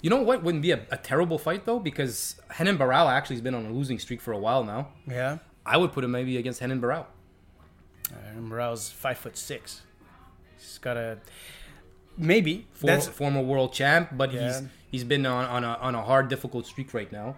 you 0.02 0.08
know 0.08 0.22
what 0.22 0.42
wouldn't 0.42 0.62
be 0.62 0.70
a, 0.70 0.80
a 0.90 0.96
terrible 0.96 1.38
fight 1.38 1.66
though? 1.66 1.78
Because 1.78 2.36
Henan 2.52 2.78
Barao 2.78 3.10
actually 3.10 3.36
has 3.36 3.42
been 3.42 3.54
on 3.54 3.66
a 3.66 3.70
losing 3.72 3.98
streak 3.98 4.20
for 4.20 4.32
a 4.32 4.38
while 4.38 4.64
now. 4.64 4.88
yeah, 5.06 5.38
I 5.66 5.76
would 5.76 5.92
put 5.92 6.04
him 6.04 6.12
maybe 6.12 6.38
against 6.38 6.60
Henan 6.62 6.80
Barao. 6.80 7.04
uh, 8.10 8.40
Morale's 8.40 8.90
five 8.90 9.18
foot 9.18 9.36
six. 9.36 9.82
He's 10.56 10.78
got 10.78 10.96
a 10.96 11.18
maybe. 12.16 12.66
For, 12.72 12.98
former 13.00 13.42
world 13.42 13.72
champ, 13.72 14.10
but 14.12 14.30
he's 14.30 14.62
he's 14.90 15.04
been 15.04 15.26
on, 15.26 15.44
on 15.44 15.64
a 15.64 15.74
on 15.80 15.94
a 15.94 16.02
hard, 16.02 16.28
difficult 16.28 16.66
streak 16.66 16.94
right 16.94 17.10
now. 17.12 17.36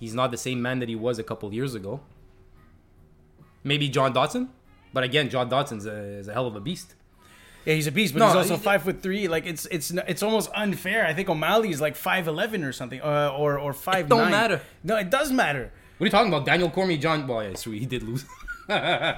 He's 0.00 0.14
not 0.14 0.30
the 0.32 0.36
same 0.38 0.60
man 0.60 0.80
that 0.80 0.88
he 0.88 0.96
was 0.96 1.18
a 1.20 1.22
couple 1.22 1.52
years 1.54 1.74
ago. 1.76 2.00
Maybe 3.62 3.88
John 3.88 4.12
Dodson, 4.12 4.48
but 4.92 5.04
again, 5.04 5.28
John 5.28 5.48
Dodson's 5.50 5.86
a, 5.86 5.94
is 6.20 6.26
a 6.28 6.32
hell 6.32 6.46
of 6.46 6.56
a 6.56 6.60
beast. 6.60 6.94
yeah, 7.66 7.74
he's 7.74 7.86
a 7.86 7.92
beast, 7.92 8.14
but 8.14 8.20
No, 8.20 8.26
he's 8.28 8.36
also 8.36 8.56
he- 8.56 8.62
five 8.62 8.82
foot 8.82 9.02
three. 9.02 9.28
Like 9.28 9.44
it's 9.46 9.66
it's 9.66 9.90
it's 10.08 10.22
almost 10.22 10.50
unfair. 10.54 11.06
I 11.06 11.12
think 11.12 11.28
O'Malley 11.28 11.68
is 11.70 11.80
like 11.80 11.94
five 11.94 12.26
eleven 12.26 12.64
or 12.64 12.72
something, 12.72 13.00
uh, 13.02 13.36
or 13.38 13.58
or 13.58 13.72
five. 13.74 14.08
don't 14.08 14.30
matter. 14.30 14.62
No, 14.82 14.96
it 14.96 15.10
does 15.10 15.30
matter. 15.30 15.70
What 15.98 16.04
are 16.04 16.06
you 16.06 16.10
talking 16.10 16.32
about? 16.32 16.46
Daniel 16.46 16.70
Cormier, 16.70 16.96
John. 16.96 17.26
Well, 17.26 17.44
yeah, 17.44 17.54
sweet, 17.54 17.80
he 17.80 17.86
did 17.86 18.02
lose. 18.02 18.24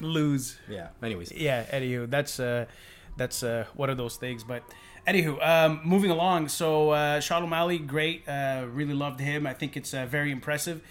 Lose. 0.00 0.58
yeah. 0.68 0.88
Anyways, 1.02 1.32
yeah 1.32 1.64
anywho 1.72 2.10
that's 2.10 2.38
uh 2.40 2.66
that's 3.16 3.42
uh 3.42 3.64
one 3.74 3.88
of 3.88 3.96
those 3.96 4.16
things 4.16 4.44
but 4.44 4.62
anywho 5.06 5.46
um 5.46 5.80
moving 5.84 6.10
along 6.10 6.48
so 6.48 6.90
uh 6.90 7.20
Sean 7.20 7.42
O'Malley 7.42 7.78
great 7.78 8.28
uh 8.28 8.66
really 8.70 8.94
loved 8.94 9.20
him 9.20 9.46
I 9.46 9.52
think 9.52 9.76
it's 9.76 9.94
uh, 9.94 10.06
very 10.06 10.30
impressive 10.30 10.82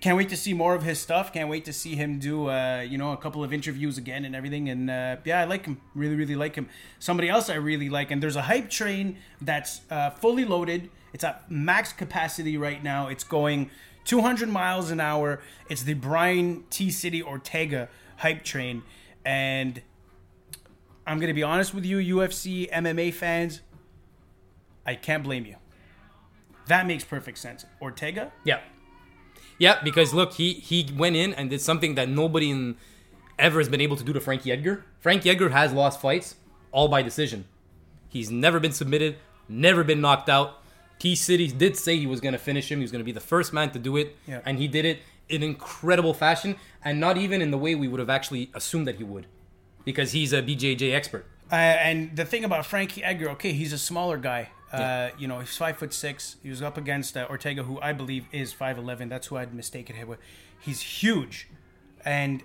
can't 0.00 0.16
wait 0.16 0.28
to 0.28 0.36
see 0.36 0.52
more 0.52 0.74
of 0.74 0.82
his 0.82 1.00
stuff. 1.00 1.32
Can't 1.32 1.48
wait 1.48 1.64
to 1.64 1.72
see 1.72 1.96
him 1.96 2.18
do, 2.18 2.50
uh, 2.50 2.80
you 2.80 2.98
know, 2.98 3.12
a 3.12 3.16
couple 3.16 3.42
of 3.42 3.52
interviews 3.52 3.96
again 3.96 4.24
and 4.24 4.36
everything. 4.36 4.68
And 4.68 4.90
uh, 4.90 5.16
yeah, 5.24 5.40
I 5.40 5.44
like 5.44 5.64
him. 5.64 5.80
Really, 5.94 6.14
really 6.14 6.34
like 6.34 6.54
him. 6.54 6.68
Somebody 6.98 7.28
else 7.28 7.48
I 7.48 7.54
really 7.54 7.88
like, 7.88 8.10
and 8.10 8.22
there's 8.22 8.36
a 8.36 8.42
hype 8.42 8.68
train 8.68 9.16
that's 9.40 9.80
uh, 9.90 10.10
fully 10.10 10.44
loaded. 10.44 10.90
It's 11.12 11.24
at 11.24 11.50
max 11.50 11.92
capacity 11.92 12.58
right 12.58 12.82
now. 12.82 13.08
It's 13.08 13.24
going 13.24 13.70
200 14.04 14.48
miles 14.48 14.90
an 14.90 15.00
hour. 15.00 15.40
It's 15.70 15.82
the 15.82 15.94
Brian 15.94 16.64
T 16.68 16.90
City 16.90 17.22
Ortega 17.22 17.88
hype 18.18 18.44
train, 18.44 18.82
and 19.24 19.80
I'm 21.06 21.18
gonna 21.20 21.34
be 21.34 21.42
honest 21.42 21.72
with 21.74 21.84
you, 21.84 21.98
UFC 22.16 22.70
MMA 22.70 23.12
fans. 23.14 23.60
I 24.84 24.94
can't 24.94 25.22
blame 25.22 25.46
you. 25.46 25.56
That 26.68 26.86
makes 26.86 27.04
perfect 27.04 27.38
sense. 27.38 27.64
Ortega, 27.80 28.32
Yeah. 28.44 28.60
Yeah, 29.58 29.80
because 29.82 30.12
look, 30.12 30.34
he 30.34 30.52
he 30.54 30.92
went 30.96 31.16
in 31.16 31.32
and 31.32 31.48
did 31.48 31.60
something 31.62 31.94
that 31.94 32.08
nobody 32.08 32.50
in 32.50 32.76
ever 33.38 33.58
has 33.58 33.68
been 33.68 33.80
able 33.80 33.96
to 33.96 34.04
do 34.04 34.12
to 34.12 34.20
Frankie 34.20 34.52
Edgar. 34.52 34.84
Frankie 35.00 35.30
Edgar 35.30 35.48
has 35.50 35.72
lost 35.72 36.00
fights 36.00 36.34
all 36.72 36.88
by 36.88 37.00
decision. 37.02 37.46
He's 38.08 38.30
never 38.30 38.60
been 38.60 38.72
submitted, 38.72 39.16
never 39.48 39.82
been 39.84 40.00
knocked 40.00 40.28
out. 40.28 40.62
T 40.98 41.14
City 41.14 41.48
did 41.48 41.76
say 41.76 41.96
he 41.96 42.06
was 42.06 42.20
going 42.20 42.32
to 42.32 42.38
finish 42.38 42.70
him. 42.70 42.78
He 42.78 42.82
was 42.82 42.90
going 42.92 43.00
to 43.00 43.04
be 43.04 43.12
the 43.12 43.20
first 43.20 43.52
man 43.52 43.70
to 43.70 43.78
do 43.78 43.96
it, 43.96 44.16
Yeah. 44.26 44.40
and 44.44 44.58
he 44.58 44.68
did 44.68 44.84
it 44.84 45.00
in 45.28 45.42
incredible 45.42 46.14
fashion, 46.14 46.56
and 46.84 46.98
not 47.00 47.16
even 47.16 47.40
in 47.42 47.50
the 47.50 47.58
way 47.58 47.74
we 47.74 47.88
would 47.88 48.00
have 48.00 48.08
actually 48.10 48.50
assumed 48.54 48.86
that 48.86 48.96
he 48.96 49.04
would, 49.04 49.26
because 49.86 50.12
he's 50.12 50.34
a 50.34 50.42
BJJ 50.42 50.92
expert. 50.94 51.24
Uh, 51.50 51.54
and 51.54 52.14
the 52.14 52.26
thing 52.26 52.44
about 52.44 52.66
Frankie 52.66 53.02
Edgar, 53.02 53.30
okay, 53.30 53.52
he's 53.52 53.72
a 53.72 53.78
smaller 53.78 54.18
guy. 54.18 54.50
Uh, 54.72 55.08
you 55.16 55.26
know, 55.28 55.38
he's 55.40 55.56
five 55.56 55.78
foot 55.78 55.94
six. 55.94 56.36
He 56.42 56.50
was 56.50 56.60
up 56.60 56.76
against 56.76 57.16
uh, 57.16 57.26
Ortega, 57.30 57.62
who 57.62 57.80
I 57.80 57.92
believe 57.94 58.26
is 58.32 58.52
five 58.52 58.76
eleven. 58.76 59.08
That's 59.08 59.28
who 59.28 59.36
I'd 59.38 59.54
mistaken 59.54 59.96
him 59.96 60.08
with. 60.08 60.18
He's 60.60 60.80
huge, 60.82 61.48
and 62.04 62.42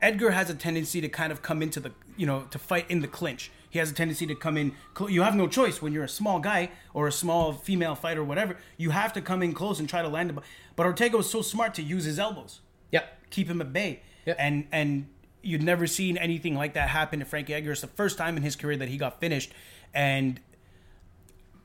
Edgar 0.00 0.30
has 0.32 0.50
a 0.50 0.54
tendency 0.54 1.00
to 1.00 1.08
kind 1.08 1.30
of 1.30 1.42
come 1.42 1.62
into 1.62 1.78
the, 1.78 1.92
you 2.16 2.26
know, 2.26 2.42
to 2.50 2.58
fight 2.58 2.90
in 2.90 3.00
the 3.02 3.06
clinch. 3.08 3.52
He 3.70 3.78
has 3.78 3.90
a 3.90 3.94
tendency 3.94 4.26
to 4.26 4.34
come 4.34 4.56
in. 4.56 4.74
cl- 4.98 5.10
You 5.10 5.22
have 5.22 5.36
no 5.36 5.46
choice 5.46 5.80
when 5.80 5.92
you're 5.92 6.02
a 6.04 6.08
small 6.08 6.40
guy 6.40 6.70
or 6.92 7.06
a 7.06 7.12
small 7.12 7.52
female 7.52 7.94
fighter, 7.94 8.22
or 8.22 8.24
whatever. 8.24 8.56
You 8.76 8.90
have 8.90 9.12
to 9.12 9.20
come 9.22 9.42
in 9.42 9.52
close 9.54 9.78
and 9.78 9.88
try 9.88 10.02
to 10.02 10.08
land 10.08 10.30
him. 10.30 10.40
But 10.76 10.86
Ortega 10.86 11.16
was 11.18 11.30
so 11.30 11.40
smart 11.42 11.72
to 11.74 11.82
use 11.82 12.04
his 12.04 12.18
elbows 12.18 12.60
Yeah, 12.90 13.04
keep 13.30 13.48
him 13.48 13.60
at 13.60 13.72
bay. 13.72 14.00
Yeah. 14.26 14.34
And 14.38 14.66
and 14.72 15.06
you'd 15.42 15.62
never 15.62 15.86
seen 15.86 16.16
anything 16.16 16.54
like 16.54 16.74
that 16.74 16.88
happen 16.88 17.18
to 17.18 17.24
Frankie 17.24 17.54
Edgar. 17.54 17.72
It's 17.72 17.80
the 17.80 17.86
first 17.86 18.16
time 18.16 18.36
in 18.36 18.42
his 18.42 18.56
career 18.56 18.76
that 18.76 18.88
he 18.88 18.96
got 18.96 19.20
finished. 19.20 19.52
And 19.92 20.40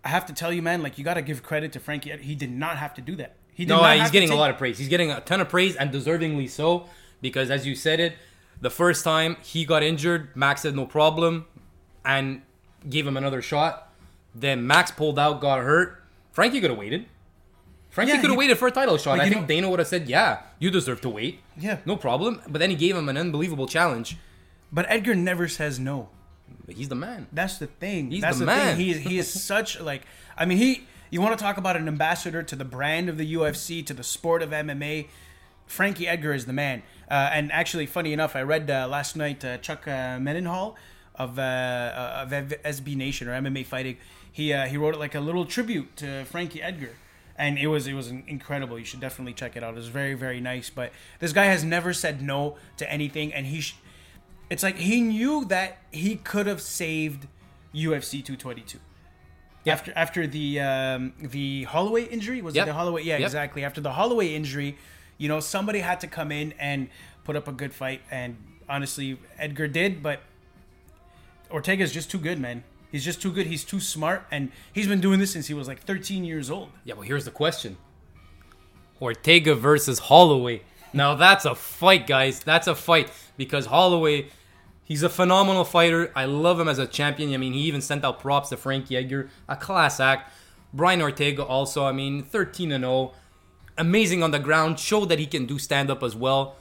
I 0.03 0.09
have 0.09 0.25
to 0.27 0.33
tell 0.33 0.51
you, 0.51 0.61
man, 0.61 0.81
like 0.81 0.97
you 0.97 1.03
got 1.03 1.15
to 1.15 1.21
give 1.21 1.43
credit 1.43 1.71
to 1.73 1.79
Frankie. 1.79 2.15
He 2.17 2.35
did 2.35 2.51
not 2.51 2.77
have 2.77 2.93
to 2.95 3.01
do 3.01 3.15
that. 3.17 3.35
He 3.53 3.65
did 3.65 3.69
No, 3.69 3.81
not 3.81 3.97
he's 3.97 4.11
getting 4.11 4.29
a 4.29 4.35
lot 4.35 4.51
of 4.51 4.57
praise. 4.57 4.77
He's 4.77 4.87
getting 4.87 5.11
a 5.11 5.21
ton 5.21 5.41
of 5.41 5.49
praise 5.49 5.75
and 5.75 5.91
deservingly 5.91 6.49
so 6.49 6.85
because, 7.21 7.49
as 7.49 7.65
you 7.65 7.75
said 7.75 7.99
it, 7.99 8.15
the 8.61 8.69
first 8.69 9.03
time 9.03 9.37
he 9.43 9.65
got 9.65 9.83
injured, 9.83 10.35
Max 10.35 10.61
said 10.61 10.75
no 10.75 10.85
problem 10.85 11.45
and 12.05 12.41
gave 12.89 13.05
him 13.05 13.17
another 13.17 13.41
shot. 13.41 13.91
Then 14.33 14.65
Max 14.67 14.91
pulled 14.91 15.17
out, 15.17 15.41
got 15.41 15.59
hurt. 15.61 16.03
Frankie 16.31 16.61
could 16.61 16.69
have 16.69 16.79
waited. 16.79 17.05
Frankie 17.97 18.13
Yeah, 18.13 18.21
could 18.21 18.29
have 18.29 18.37
waited 18.37 18.57
for 18.59 18.67
a 18.67 18.71
title 18.71 18.95
shot. 18.99 19.17
like, 19.17 19.21
I 19.25 19.29
think 19.29 19.41
know- 19.41 19.47
Dana 19.47 19.69
would 19.71 19.79
have 19.79 19.87
said, 19.87 20.07
"Yeah, 20.07 20.41
you 20.59 20.69
deserve 20.69 21.01
to 21.01 21.09
wait." 21.09 21.39
Yeah. 21.57 21.79
no 21.83 21.95
problem. 21.95 22.41
But 22.47 22.59
then 22.59 22.69
he 22.69 22.75
gave 22.75 22.95
him 22.95 23.09
an 23.09 23.17
unbelievable 23.17 23.65
challenge. 23.67 24.17
But 24.71 24.85
Edgar 24.87 25.15
never 25.15 25.47
says 25.47 25.79
no. 25.79 26.09
But 26.67 26.75
he's 26.75 26.89
the 26.89 26.95
man. 26.95 27.25
That's 27.33 27.57
the 27.57 27.65
thing. 27.67 28.11
He's 28.11 28.21
That's 28.21 28.37
the 28.37 28.45
the, 28.45 28.51
man. 28.51 28.75
thing. 28.75 28.85
He 28.85 28.91
is, 28.91 28.97
he 28.99 29.17
is 29.17 29.27
such 29.51 29.79
like 29.81 30.03
I 30.37 30.45
mean 30.45 30.59
he 30.59 30.83
you 31.09 31.21
want 31.21 31.35
to 31.39 31.43
talk 31.43 31.57
about 31.57 31.75
an 31.75 31.87
ambassador 31.87 32.43
to 32.43 32.55
the 32.55 32.65
brand 32.65 33.09
of 33.09 33.17
the 33.17 33.33
UFC 33.33 33.83
to 33.87 33.93
the 33.95 34.03
sport 34.03 34.43
of 34.43 34.51
MMA. 34.51 35.07
Frankie 35.65 36.07
Edgar 36.07 36.33
is 36.33 36.45
the 36.45 36.53
man. 36.53 36.83
Uh, 37.09 37.29
and 37.33 37.51
actually, 37.51 37.85
funny 37.87 38.13
enough, 38.13 38.35
I 38.35 38.41
read 38.43 38.69
uh, 38.69 38.87
last 38.87 39.15
night 39.15 39.43
uh, 39.43 39.57
Chuck 39.57 39.87
uh, 39.87 40.17
Mindenhall 40.19 40.75
of 41.15 41.39
uh, 41.39 42.21
of 42.23 42.29
SB 42.31 42.95
Nation 42.95 43.27
or 43.27 43.31
MMA 43.41 43.65
Fighting. 43.65 43.97
He 44.31 44.53
uh, 44.53 44.65
he 44.67 44.77
wrote 44.77 44.95
like 44.99 45.15
a 45.15 45.19
little 45.19 45.45
tribute 45.45 45.95
to 45.97 46.25
Frankie 46.25 46.61
Edgar, 46.61 46.91
and 47.37 47.57
it 47.57 47.67
was 47.67 47.87
it 47.87 47.93
was 47.93 48.09
incredible. 48.09 48.77
You 48.79 48.85
should 48.85 48.99
definitely 48.99 49.33
check 49.33 49.55
it 49.55 49.63
out. 49.63 49.73
It 49.73 49.77
was 49.77 49.87
very 49.87 50.13
very 50.13 50.39
nice. 50.41 50.69
But 50.69 50.91
this 51.19 51.33
guy 51.33 51.45
has 51.45 51.63
never 51.63 51.93
said 51.93 52.21
no 52.21 52.57
to 52.77 52.91
anything, 52.91 53.33
and 53.33 53.45
he. 53.45 53.61
Sh- 53.61 53.75
it's 54.49 54.63
like 54.63 54.77
he 54.77 55.01
knew 55.01 55.43
that 55.45 55.77
he 55.91 56.15
could 56.15 56.47
have 56.47 56.61
saved 56.61 57.27
UFC 57.75 58.23
222. 58.23 58.79
After 59.65 59.91
after 59.95 60.25
the 60.25 60.61
um, 60.61 61.13
the 61.19 61.63
Holloway 61.65 62.03
injury 62.05 62.41
was 62.41 62.55
Yep. 62.55 62.63
it 62.63 62.69
the 62.69 62.73
Holloway? 62.73 63.03
Yeah, 63.03 63.17
Yep. 63.17 63.25
exactly. 63.27 63.65
After 63.65 63.81
the 63.81 63.91
Holloway 63.91 64.33
injury, 64.33 64.77
you 65.17 65.27
know 65.27 65.41
somebody 65.41 65.79
had 65.79 65.99
to 65.99 66.07
come 66.07 66.31
in 66.31 66.53
and 66.57 66.87
put 67.25 67.35
up 67.35 67.49
a 67.49 67.51
good 67.51 67.73
fight, 67.73 68.01
and 68.09 68.37
honestly, 68.69 69.19
Edgar 69.37 69.67
did. 69.67 70.01
But 70.01 70.21
Ortega's 71.49 71.91
just 71.93 72.09
too 72.09 72.17
good, 72.19 72.39
man. 72.39 72.63
He's 72.91 73.03
just 73.03 73.21
too 73.21 73.31
good. 73.31 73.47
He's 73.47 73.63
too 73.63 73.79
smart, 73.79 74.25
and 74.31 74.51
he's 74.71 74.87
been 74.87 75.01
doing 75.01 75.19
this 75.19 75.31
since 75.31 75.47
he 75.47 75.53
was 75.53 75.67
like 75.67 75.83
13 75.83 76.23
years 76.23 76.49
old. 76.49 76.69
Yeah, 76.83 76.95
well, 76.95 77.03
here's 77.03 77.25
the 77.25 77.31
question: 77.31 77.77
Ortega 79.01 79.55
versus 79.55 79.99
Holloway. 79.99 80.61
Now 80.93 81.15
that's 81.15 81.45
a 81.45 81.53
fight, 81.53 82.07
guys. 82.07 82.39
That's 82.39 82.67
a 82.67 82.75
fight 82.75 83.11
because 83.35 83.65
Holloway, 83.65 84.29
he's 84.83 85.03
a 85.03 85.09
phenomenal 85.09 85.65
fighter. 85.65 86.11
I 86.15 86.25
love 86.25 86.59
him 86.59 86.69
as 86.69 86.79
a 86.79 86.87
champion. 86.87 87.33
I 87.33 87.37
mean, 87.37 87.53
he 87.53 87.61
even 87.61 87.81
sent 87.81 88.05
out 88.05 88.19
props 88.19 88.49
to 88.49 88.57
Frankie 88.57 88.95
Edgar, 88.95 89.29
a 89.49 89.55
class 89.55 89.99
act. 89.99 90.31
Brian 90.73 91.01
Ortega 91.01 91.43
also. 91.43 91.85
I 91.85 91.91
mean, 91.91 92.23
13 92.23 92.71
and 92.71 92.83
0, 92.83 93.13
amazing 93.77 94.23
on 94.23 94.31
the 94.31 94.39
ground. 94.39 94.79
Showed 94.79 95.09
that 95.09 95.19
he 95.19 95.25
can 95.25 95.45
do 95.45 95.59
stand 95.59 95.91
up 95.91 96.03
as 96.03 96.15
well. 96.15 96.55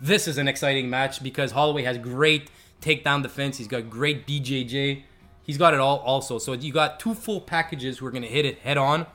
This 0.00 0.26
is 0.28 0.38
an 0.38 0.48
exciting 0.48 0.88
match 0.88 1.22
because 1.22 1.52
Holloway 1.52 1.82
has 1.82 1.98
great 1.98 2.50
takedown 2.80 3.22
defense. 3.22 3.58
He's 3.58 3.68
got 3.68 3.90
great 3.90 4.26
BJJ. 4.26 5.02
He's 5.42 5.58
got 5.58 5.74
it 5.74 5.80
all 5.80 5.98
also. 5.98 6.38
So 6.38 6.52
you 6.52 6.72
got 6.72 7.00
two 7.00 7.14
full 7.14 7.40
packages 7.40 7.98
who 7.98 8.06
are 8.06 8.10
going 8.10 8.22
to 8.22 8.28
hit 8.28 8.44
it 8.44 8.58
head 8.58 8.76
on, 8.78 9.06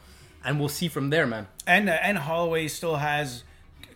and 0.44 0.60
we'll 0.60 0.70
see 0.70 0.88
from 0.88 1.10
there, 1.10 1.26
man. 1.26 1.48
and 1.66 1.90
uh, 1.90 1.94
and 2.02 2.18
Holloway 2.18 2.68
still 2.68 2.98
has 2.98 3.44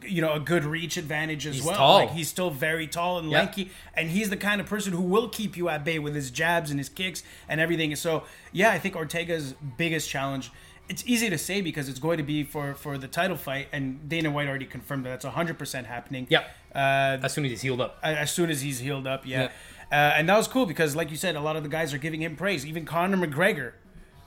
you 0.02 0.22
know 0.22 0.32
a 0.34 0.40
good 0.40 0.64
reach 0.64 0.96
advantage 0.96 1.46
as 1.46 1.56
He's 1.56 1.66
well. 1.66 1.76
tall. 1.76 1.96
Like 2.00 2.12
he's 2.12 2.30
still 2.30 2.50
very 2.52 2.88
tall 2.88 3.20
and 3.20 3.30
Yeah. 3.30 3.40
lanky, 3.40 3.72
and 3.94 4.10
he's 4.10 4.30
the 4.30 4.38
kind 4.38 4.62
of 4.62 4.68
person 4.68 4.94
who 4.94 5.02
will 5.02 5.28
keep 5.28 5.58
you 5.58 5.68
at 5.70 5.84
bay 5.84 6.00
with 6.00 6.16
his 6.16 6.32
jabs 6.32 6.72
and 6.72 6.80
his 6.80 6.88
kicks 6.90 7.24
and 7.50 7.60
everything. 7.60 7.94
So 7.98 8.24
yeah, 8.54 8.72
I 8.72 8.80
think 8.80 8.96
Ortega's 8.96 9.54
biggest 9.78 10.10
challenge. 10.10 10.52
It's 10.88 11.04
easy 11.06 11.30
to 11.30 11.38
say 11.38 11.62
because 11.62 11.88
it's 11.90 12.00
going 12.00 12.18
to 12.18 12.24
be 12.24 12.44
for 12.44 12.74
for 12.76 12.98
the 12.98 13.08
title 13.10 13.36
fight, 13.38 13.68
and 13.74 14.08
Dana 14.08 14.32
White 14.32 14.48
already 14.48 14.66
confirmed 14.66 15.06
that 15.06 15.10
that's 15.10 15.26
100 15.26 15.60
percent 15.60 15.86
happening. 15.88 16.26
Yep. 16.30 16.50
Uh, 16.74 17.18
As 17.24 17.34
soon 17.34 17.46
as 17.46 17.52
he's 17.52 17.62
healed 17.62 17.82
up. 17.82 17.98
as 18.04 18.32
soon 18.32 18.50
as 18.50 18.62
he's 18.62 18.80
healed 18.80 19.06
up. 19.08 19.26
Yeah, 19.26 19.50
Uh, 19.92 19.96
and 20.16 20.30
that 20.30 20.38
was 20.38 20.48
cool 20.48 20.66
because, 20.66 20.96
like 20.96 21.10
you 21.10 21.18
said, 21.18 21.36
a 21.36 21.42
lot 21.42 21.56
of 21.56 21.64
the 21.64 21.70
guys 21.70 21.94
are 21.94 21.98
giving 21.98 22.22
him 22.22 22.36
praise. 22.36 22.66
Even 22.66 22.86
Conor 22.86 23.18
McGregor, 23.18 23.72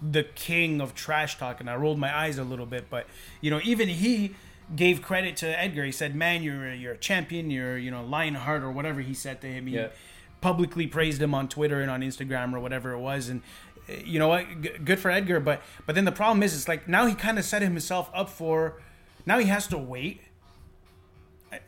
the 0.03 0.25
king 0.25 0.81
of 0.81 0.95
trash 0.95 1.39
talk, 1.39 1.61
and 1.61 1.71
I 1.71 1.77
rolled 1.77 1.99
my 1.99 2.15
eyes 2.17 2.37
a 2.39 2.45
little 2.45 2.67
bit, 2.67 2.91
but 2.91 3.07
you 3.41 3.51
know, 3.51 3.61
even 3.63 3.89
he 3.89 4.35
gave 4.75 5.03
credit 5.03 5.37
to 5.37 5.61
Edgar. 5.61 5.85
He 5.85 5.93
said, 5.93 6.17
"Man, 6.17 6.43
you're 6.43 6.67
a, 6.69 6.75
you're 6.75 6.95
a 6.95 6.99
champion. 6.99 7.51
You're 7.51 7.79
you 7.79 7.91
know 7.93 8.05
Lionheart 8.05 8.63
or 8.65 8.73
whatever 8.73 9.01
he 9.01 9.15
said 9.15 9.41
to 9.43 9.47
him." 9.47 9.67
He 9.69 9.77
Yeah. 9.77 9.89
publicly 10.41 10.89
praised 10.89 11.23
him 11.23 11.33
on 11.35 11.47
Twitter 11.49 11.81
and 11.81 11.91
on 11.91 12.01
Instagram 12.01 12.53
or 12.55 12.61
whatever 12.61 12.93
it 12.93 12.99
was, 12.99 13.29
and. 13.29 13.43
uh, 13.89 13.93
You 14.05 14.19
know 14.19 14.29
what? 14.29 14.47
G- 14.63 14.71
good 14.85 14.99
for 14.99 15.11
Edgar, 15.13 15.39
but 15.41 15.61
but 15.87 15.95
then 15.95 16.05
the 16.05 16.13
problem 16.13 16.43
is, 16.43 16.55
it's 16.55 16.67
like 16.69 16.89
now 16.89 17.07
he 17.07 17.15
kind 17.15 17.39
of 17.39 17.45
set 17.45 17.63
himself 17.63 18.11
up 18.15 18.29
for. 18.31 18.81
Now 19.27 19.39
he 19.39 19.47
has 19.47 19.67
to 19.69 19.79
wait 19.79 20.23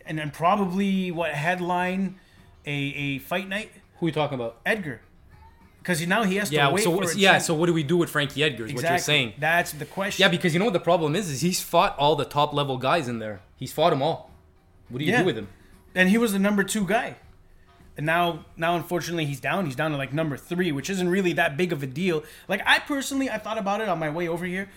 and 0.07 0.19
then 0.19 0.31
probably 0.31 1.11
what 1.11 1.33
headline 1.33 2.19
a, 2.67 2.71
a 2.73 3.19
fight 3.19 3.49
night 3.49 3.71
Who 3.99 4.07
are 4.07 4.09
you 4.09 4.13
talking 4.15 4.35
about? 4.35 4.59
Edgar 4.67 5.01
because 5.79 6.07
now 6.07 6.23
he 6.23 6.37
has 6.37 6.49
to 6.49 6.55
Yeah, 6.55 6.73
wait 6.73 6.83
so 6.83 6.97
for 6.97 7.11
a 7.11 7.15
yeah, 7.15 7.37
so 7.39 7.53
what 7.55 7.67
do 7.67 7.75
we 7.75 7.83
do 7.83 7.99
with 7.99 8.09
Frankie 8.09 8.43
Edgar? 8.43 8.65
Is 8.65 8.73
what 8.73 8.85
you're 8.89 8.99
saying. 8.99 9.35
that's 9.39 9.73
the 9.73 9.85
question 9.85 10.23
Yeah, 10.23 10.29
because 10.29 10.55
you 10.55 10.59
know 10.59 10.65
what 10.65 10.73
the 10.73 10.81
problem 10.81 11.15
is? 11.15 11.31
Is 11.31 11.43
he's 11.43 11.61
fought 11.61 11.95
all 11.99 12.17
the 12.17 12.25
top 12.25 12.55
level 12.55 12.79
guys 12.79 13.07
in 13.07 13.19
there. 13.19 13.41
He's 13.57 13.71
fought 13.73 13.91
them 13.91 14.01
all. 14.03 14.31
What 14.89 14.99
do 15.01 15.05
you 15.05 15.13
Yeah. 15.13 15.19
do 15.21 15.25
with 15.27 15.37
him? 15.39 15.49
and 15.95 16.09
he 16.09 16.19
was 16.19 16.33
the 16.33 16.39
number 16.41 16.65
two 16.65 16.85
guy 16.87 17.15
and 17.97 18.05
now 18.05 18.45
now 18.57 18.75
unfortunately 18.75 19.25
he's 19.27 19.39
down 19.39 19.65
he's 19.65 19.77
down 19.77 19.93
to 19.93 19.97
like 19.97 20.13
number 20.13 20.37
three 20.37 20.73
which 20.73 20.91
isn't 20.91 21.09
really 21.09 21.33
that 21.35 21.57
big 21.57 21.73
of 21.73 21.85
a 21.85 21.87
deal 21.87 22.25
like 22.49 22.61
i 22.67 22.81
personally 22.81 23.31
i 23.31 23.39
thought 23.39 23.59
about 23.59 23.81
it 23.81 23.89
on 23.89 23.97
my 23.97 24.11
way 24.11 24.27
over 24.27 24.45
here 24.45 24.69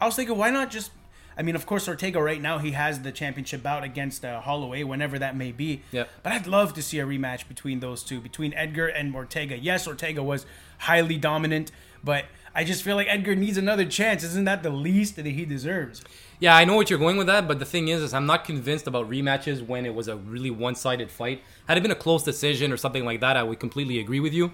i 0.00 0.04
was 0.06 0.16
thinking 0.16 0.36
why 0.36 0.50
not 0.50 0.72
just 0.72 0.90
i 1.36 1.42
mean 1.42 1.54
of 1.54 1.66
course 1.66 1.88
ortega 1.88 2.20
right 2.22 2.40
now 2.40 2.58
he 2.58 2.72
has 2.72 3.00
the 3.02 3.12
championship 3.12 3.62
bout 3.62 3.82
against 3.84 4.24
uh, 4.24 4.40
holloway 4.40 4.82
whenever 4.82 5.18
that 5.18 5.36
may 5.36 5.52
be 5.52 5.82
Yeah. 5.92 6.04
but 6.22 6.32
i'd 6.32 6.46
love 6.46 6.74
to 6.74 6.82
see 6.82 6.98
a 6.98 7.06
rematch 7.06 7.48
between 7.48 7.80
those 7.80 8.02
two 8.02 8.20
between 8.20 8.54
edgar 8.54 8.86
and 8.86 9.14
ortega 9.14 9.58
yes 9.58 9.86
ortega 9.86 10.22
was 10.22 10.46
highly 10.78 11.16
dominant 11.16 11.70
but 12.02 12.24
i 12.54 12.64
just 12.64 12.82
feel 12.82 12.96
like 12.96 13.06
edgar 13.08 13.34
needs 13.34 13.56
another 13.56 13.84
chance 13.84 14.22
isn't 14.22 14.44
that 14.44 14.62
the 14.62 14.70
least 14.70 15.16
that 15.16 15.26
he 15.26 15.44
deserves 15.44 16.02
Yeah, 16.40 16.56
I 16.56 16.64
know 16.64 16.74
what 16.74 16.90
you're 16.90 16.98
going 16.98 17.16
with 17.16 17.28
that, 17.28 17.46
but 17.46 17.58
the 17.60 17.64
thing 17.64 17.86
is, 17.88 18.02
is 18.02 18.12
I'm 18.12 18.26
not 18.26 18.44
convinced 18.44 18.86
about 18.88 19.08
rematches 19.08 19.64
when 19.64 19.86
it 19.86 19.94
was 19.94 20.08
a 20.08 20.16
really 20.16 20.50
one-sided 20.50 21.08
fight. 21.10 21.38
Had 21.68 21.78
it 21.78 21.82
been 21.86 21.92
a 21.92 22.02
close 22.06 22.24
decision 22.24 22.72
or 22.72 22.76
something 22.76 23.04
like 23.04 23.20
that, 23.20 23.36
I 23.36 23.44
would 23.44 23.60
completely 23.60 24.00
agree 24.00 24.18
with 24.20 24.34
you. 24.34 24.50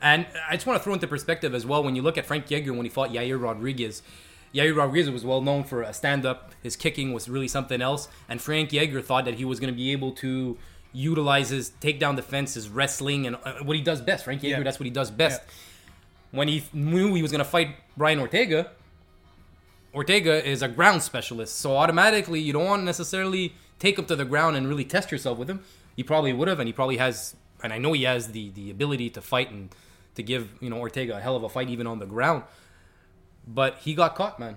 And 0.00 0.26
I 0.48 0.54
just 0.54 0.64
want 0.64 0.78
to 0.78 0.84
throw 0.84 0.94
into 0.94 1.08
perspective 1.08 1.52
as 1.52 1.66
well 1.66 1.82
when 1.82 1.96
you 1.96 2.02
look 2.02 2.16
at 2.16 2.24
Frankie 2.24 2.54
Edgar 2.54 2.72
when 2.72 2.86
he 2.86 2.88
fought 2.98 3.10
Yair 3.10 3.38
Rodriguez. 3.42 4.00
Yair 4.54 4.74
Rodriguez 4.76 5.10
was 5.10 5.24
well 5.24 5.40
known 5.40 5.64
for 5.64 5.82
a 5.82 5.92
stand 5.92 6.24
up. 6.24 6.52
His 6.62 6.76
kicking 6.76 7.12
was 7.12 7.28
really 7.28 7.48
something 7.48 7.82
else. 7.82 8.08
And 8.28 8.40
Frankie 8.40 8.78
Edgar 8.78 9.02
thought 9.02 9.24
that 9.24 9.34
he 9.34 9.44
was 9.44 9.58
going 9.58 9.72
to 9.72 9.76
be 9.76 9.90
able 9.92 10.12
to 10.12 10.56
utilize 10.92 11.48
his 11.50 11.72
takedown 11.80 12.14
defense, 12.14 12.54
his 12.54 12.68
wrestling, 12.68 13.26
and 13.26 13.36
uh, 13.44 13.54
what 13.64 13.74
he 13.76 13.82
does 13.82 14.00
best. 14.00 14.24
Frankie 14.24 14.48
Edgar, 14.48 14.58
Yeah. 14.60 14.64
that's 14.64 14.78
what 14.78 14.84
he 14.84 14.90
does 14.92 15.10
best. 15.10 15.42
When 16.30 16.46
he 16.46 16.64
knew 16.72 17.14
he 17.14 17.22
was 17.22 17.32
going 17.32 17.40
to 17.40 17.44
fight 17.44 17.74
Brian 17.96 18.20
Ortega, 18.20 18.70
Ortega 19.94 20.44
is 20.46 20.62
a 20.62 20.68
ground 20.68 21.02
specialist. 21.02 21.56
So 21.56 21.76
automatically, 21.76 22.40
you 22.40 22.52
don't 22.52 22.64
want 22.64 22.80
to 22.80 22.84
necessarily 22.84 23.54
take 23.78 23.98
him 23.98 24.04
to 24.06 24.16
the 24.16 24.24
ground 24.24 24.56
and 24.56 24.68
really 24.68 24.84
test 24.84 25.12
yourself 25.12 25.38
with 25.38 25.48
him. 25.48 25.60
He 25.96 26.02
probably 26.02 26.32
would 26.32 26.48
have, 26.48 26.58
and 26.58 26.66
he 26.66 26.72
probably 26.72 26.96
has, 26.96 27.36
and 27.62 27.72
I 27.72 27.78
know 27.78 27.92
he 27.92 28.02
has 28.04 28.28
the, 28.28 28.50
the 28.50 28.70
ability 28.70 29.10
to 29.10 29.20
fight 29.20 29.50
and 29.50 29.72
to 30.16 30.22
give, 30.22 30.48
you 30.60 30.70
know, 30.70 30.78
Ortega 30.78 31.16
a 31.16 31.20
hell 31.20 31.36
of 31.36 31.42
a 31.44 31.48
fight 31.48 31.68
even 31.68 31.86
on 31.86 31.98
the 31.98 32.06
ground 32.06 32.42
but 33.46 33.78
he 33.78 33.94
got 33.94 34.14
caught, 34.14 34.38
man. 34.38 34.56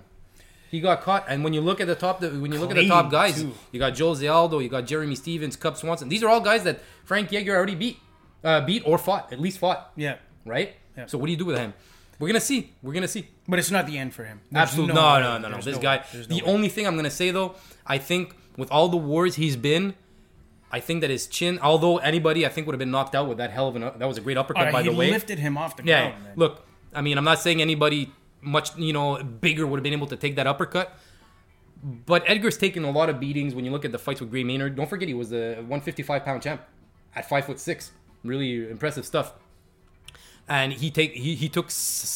He 0.70 0.80
got 0.80 1.00
caught, 1.00 1.24
and 1.28 1.42
when 1.44 1.54
you 1.54 1.62
look 1.62 1.80
at 1.80 1.86
the 1.86 1.94
top, 1.94 2.20
when 2.20 2.52
you 2.52 2.58
look 2.58 2.70
at 2.70 2.76
the 2.76 2.86
top 2.86 3.10
guys, 3.10 3.40
too. 3.40 3.52
you 3.72 3.78
got 3.78 3.98
Jose 3.98 4.26
Aldo, 4.26 4.58
you 4.58 4.68
got 4.68 4.86
Jeremy 4.86 5.14
Stephens, 5.14 5.56
Cub 5.56 5.78
Swanson. 5.78 6.10
These 6.10 6.22
are 6.22 6.28
all 6.28 6.40
guys 6.42 6.62
that 6.64 6.80
Frankie 7.06 7.38
Edgar 7.38 7.56
already 7.56 7.74
beat, 7.74 7.96
uh, 8.44 8.60
beat 8.60 8.82
or 8.84 8.98
fought, 8.98 9.32
at 9.32 9.40
least 9.40 9.58
fought, 9.58 9.92
Yeah. 9.96 10.16
right? 10.44 10.74
Yeah. 10.96 11.06
So 11.06 11.16
what 11.16 11.26
do 11.26 11.32
you 11.32 11.38
do 11.38 11.46
with 11.46 11.56
him? 11.56 11.72
We're 12.18 12.28
gonna 12.28 12.40
see. 12.40 12.72
We're 12.82 12.92
gonna 12.92 13.08
see. 13.08 13.28
But 13.46 13.58
it's 13.60 13.70
not 13.70 13.86
the 13.86 13.96
end 13.96 14.12
for 14.12 14.24
him. 14.24 14.40
There's 14.50 14.62
Absolutely, 14.62 14.94
no 14.94 15.20
no, 15.20 15.38
no, 15.38 15.48
no, 15.48 15.56
no. 15.56 15.62
This 15.62 15.76
no 15.76 15.80
guy. 15.82 15.96
way. 15.98 16.02
There's 16.12 16.28
no 16.28 16.36
the 16.36 16.42
way. 16.44 16.52
only 16.52 16.68
thing 16.68 16.86
I'm 16.86 16.96
gonna 16.96 17.10
say 17.10 17.30
though, 17.30 17.54
I 17.86 17.96
think 17.98 18.34
with 18.56 18.70
all 18.70 18.88
the 18.88 18.96
wars 18.96 19.36
he's 19.36 19.56
been. 19.56 19.94
I 20.70 20.80
think 20.80 21.00
that 21.00 21.08
his 21.08 21.26
chin, 21.28 21.58
although 21.62 21.96
anybody 21.98 22.44
I 22.44 22.50
think 22.50 22.66
would 22.66 22.74
have 22.74 22.78
been 22.80 22.90
knocked 22.90 23.14
out 23.14 23.26
with 23.26 23.38
that 23.38 23.50
hell 23.52 23.68
of 23.68 23.76
an 23.76 23.82
that 23.98 24.06
was 24.06 24.18
a 24.18 24.20
great 24.20 24.36
uppercut 24.36 24.66
Alright, 24.66 24.72
by 24.74 24.82
the 24.82 24.92
way. 24.92 25.06
He 25.06 25.12
lifted 25.12 25.38
him 25.38 25.56
off 25.56 25.76
the 25.76 25.84
Yeah, 25.84 26.08
ground. 26.10 26.24
man. 26.24 26.32
look, 26.36 26.66
I 26.92 27.00
mean, 27.00 27.16
I'm 27.16 27.24
not 27.24 27.38
saying 27.40 27.62
anybody 27.62 28.12
much, 28.40 28.76
you 28.76 28.92
know, 28.92 29.22
bigger 29.22 29.66
would 29.66 29.78
have 29.78 29.84
been 29.84 29.92
able 29.92 30.06
to 30.08 30.16
take 30.16 30.36
that 30.36 30.46
uppercut. 30.46 30.98
But 31.82 32.24
Edgar's 32.26 32.56
taken 32.56 32.84
a 32.84 32.90
lot 32.90 33.08
of 33.08 33.20
beatings 33.20 33.54
when 33.54 33.64
you 33.64 33.70
look 33.70 33.84
at 33.84 33.92
the 33.92 33.98
fights 33.98 34.20
with 34.20 34.30
Gray 34.30 34.42
Maynard. 34.42 34.74
Don't 34.74 34.88
forget 34.88 35.08
he 35.08 35.14
was 35.14 35.30
the 35.30 35.54
155 35.58 36.24
pound 36.24 36.42
champ 36.42 36.62
at 37.14 37.28
five 37.28 37.44
foot 37.44 37.60
six. 37.60 37.92
Really 38.24 38.68
impressive 38.68 39.06
stuff. 39.06 39.34
And 40.48 40.72
he 40.72 40.90
take 40.90 41.12
he, 41.12 41.34
he 41.34 41.48
took 41.48 41.70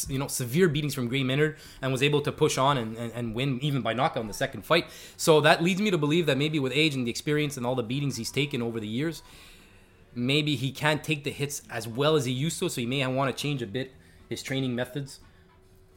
you 0.09 0.19
know 0.19 0.27
severe 0.27 0.69
beatings 0.69 0.95
from 0.95 1.07
Gray 1.07 1.23
Maynard 1.23 1.59
and 1.81 1.93
was 1.93 2.03
able 2.03 2.23
to 2.23 2.33
push 2.33 2.57
on 2.59 2.79
and, 2.79 2.97
and, 2.97 3.13
and 3.13 3.35
win 3.35 3.61
even 3.63 3.83
by 3.83 3.93
knockout 3.93 4.23
in 4.23 4.27
the 4.27 4.35
second 4.35 4.65
fight. 4.65 4.87
So 5.17 5.41
that 5.43 5.63
leads 5.63 5.81
me 5.81 5.91
to 5.91 5.99
believe 5.99 6.27
that 6.27 6.39
maybe 6.39 6.59
with 6.59 6.73
age 6.75 6.95
and 6.95 7.07
the 7.07 7.11
experience 7.11 7.57
and 7.57 7.67
all 7.67 7.75
the 7.75 7.83
beatings 7.83 8.17
he's 8.17 8.31
taken 8.31 8.63
over 8.63 8.81
the 8.81 8.89
years, 8.89 9.23
maybe 10.15 10.57
he 10.57 10.73
can't 10.73 11.05
take 11.05 11.25
the 11.25 11.31
hits 11.31 11.63
as 11.71 11.87
well 11.87 12.17
as 12.17 12.25
he 12.25 12.33
used 12.33 12.59
to. 12.61 12.69
So 12.69 12.81
he 12.81 12.87
may 12.87 13.07
want 13.07 13.35
to 13.35 13.41
change 13.41 13.63
a 13.63 13.67
bit 13.67 13.93
his 14.29 14.43
training 14.43 14.75
methods, 14.75 15.21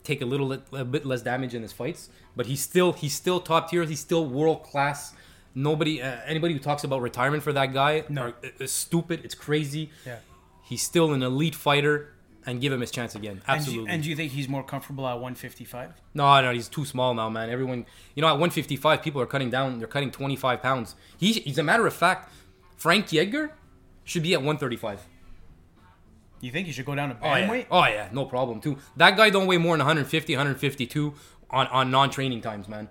take 0.06 0.22
a 0.22 0.26
little 0.26 0.54
a 0.72 0.86
bit 0.86 1.06
less 1.06 1.22
damage 1.22 1.54
in 1.54 1.62
his 1.62 1.74
fights. 1.74 2.10
But 2.36 2.46
he's 2.46 2.62
still 2.62 2.94
he's 2.94 3.14
still 3.14 3.40
top 3.40 3.70
tier. 3.70 3.84
He's 3.84 4.00
still 4.00 4.26
world 4.26 4.64
class. 4.64 5.14
Nobody 5.54 6.02
uh, 6.02 6.18
anybody 6.26 6.54
who 6.54 6.60
talks 6.60 6.84
about 6.84 7.02
retirement 7.02 7.44
for 7.44 7.54
that 7.54 7.74
guy 7.74 8.04
No. 8.10 8.22
are, 8.24 8.34
is 8.60 8.72
stupid. 8.72 9.22
It's 9.24 9.36
crazy. 9.36 9.90
Yeah. 10.06 10.18
He's 10.64 10.82
still 10.82 11.14
an 11.14 11.24
elite 11.24 11.56
fighter. 11.56 12.12
And 12.48 12.62
give 12.62 12.72
him 12.72 12.82
his 12.82 12.92
chance 12.92 13.16
again. 13.16 13.42
And 13.48 13.66
do, 13.66 13.70
Absolutely. 13.72 13.92
and 13.92 14.04
do 14.04 14.10
you 14.12 14.16
think 14.16 14.32
he's 14.32 14.48
more 14.48 14.62
comfortable 14.64 15.08
at 15.08 15.14
155? 15.16 15.94
No, 16.14 16.40
no, 16.44 16.54
he's 16.54 16.70
too 16.70 16.86
small 16.86 17.12
now, 17.16 17.28
man. 17.28 17.50
Everyone, 17.50 17.88
you 18.14 18.22
know, 18.22 18.28
at 18.28 18.34
155, 18.34 19.02
people 19.02 19.20
are 19.20 19.26
cutting 19.26 19.50
down. 19.50 19.80
They're 19.80 19.88
cutting 19.88 20.12
25 20.12 20.62
pounds. 20.62 20.94
He, 21.18 21.34
he's 21.34 21.58
a 21.58 21.64
matter 21.64 21.88
of 21.88 21.94
fact, 21.96 22.32
Frankie 22.78 23.18
Edgar 23.18 23.52
should 24.04 24.22
be 24.22 24.36
at 24.36 24.42
135. 24.42 25.02
You 26.46 26.52
think 26.52 26.68
he 26.68 26.74
should 26.74 26.86
go 26.86 26.96
down 26.96 27.10
to 27.10 27.18
Oh 27.22 27.36
yeah. 27.36 27.48
bantamweight? 27.48 27.66
oh 27.72 27.86
yeah, 27.86 28.08
no 28.12 28.26
problem 28.26 28.62
too. 28.62 28.78
That 28.98 29.18
guy 29.18 29.30
don't 29.30 29.48
weigh 29.48 29.58
more 29.58 29.74
than 29.76 29.86
150, 29.86 30.34
152 30.36 31.14
on 31.50 31.68
on 31.68 31.92
non-training 31.92 32.42
times, 32.42 32.68
man. 32.68 32.88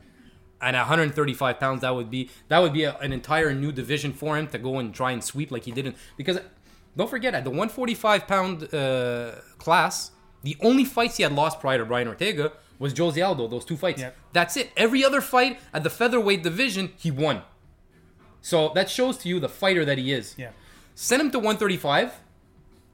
And 0.61 0.75
at 0.77 0.81
135 0.81 1.61
pounds, 1.61 1.81
that 1.83 1.95
would 1.95 2.11
be 2.11 2.31
that 2.49 2.59
would 2.61 2.73
be 2.73 2.85
a, 2.85 2.97
an 2.99 3.13
entire 3.13 3.53
new 3.55 3.71
division 3.73 4.13
for 4.13 4.37
him 4.39 4.49
to 4.49 4.59
go 4.59 4.79
and 4.79 4.95
try 4.95 5.13
and 5.13 5.23
sweep 5.23 5.51
like 5.51 5.65
he 5.65 5.73
didn't. 5.73 5.97
Because 6.17 6.39
don't 6.97 7.11
forget, 7.11 7.35
at 7.35 7.45
the 7.45 7.51
145 7.51 8.27
pound 8.27 8.75
uh, 8.75 9.33
class, 9.59 10.11
the 10.43 10.57
only 10.61 10.85
fights 10.85 11.17
he 11.19 11.23
had 11.23 11.33
lost 11.33 11.61
prior 11.61 11.79
to 11.79 11.85
Brian 11.85 12.09
Ortega 12.09 12.53
was 12.79 12.97
Jose 12.97 13.21
Aldo. 13.21 13.49
Those 13.49 13.65
two 13.65 13.77
fights. 13.77 14.01
Yep. 14.01 14.17
That's 14.33 14.57
it. 14.57 14.71
Every 14.77 15.05
other 15.05 15.21
fight 15.21 15.59
at 15.73 15.83
the 15.85 15.91
featherweight 15.91 16.43
division, 16.43 16.93
he 16.97 17.11
won. 17.11 17.43
So 18.41 18.71
that 18.75 18.91
shows 18.91 19.17
to 19.19 19.29
you 19.29 19.39
the 19.41 19.49
fighter 19.49 19.85
that 19.85 19.99
he 19.99 20.13
is. 20.13 20.35
Yeah. 20.39 20.51
Send 20.95 21.21
him 21.23 21.31
to 21.33 21.39
135. 21.39 22.13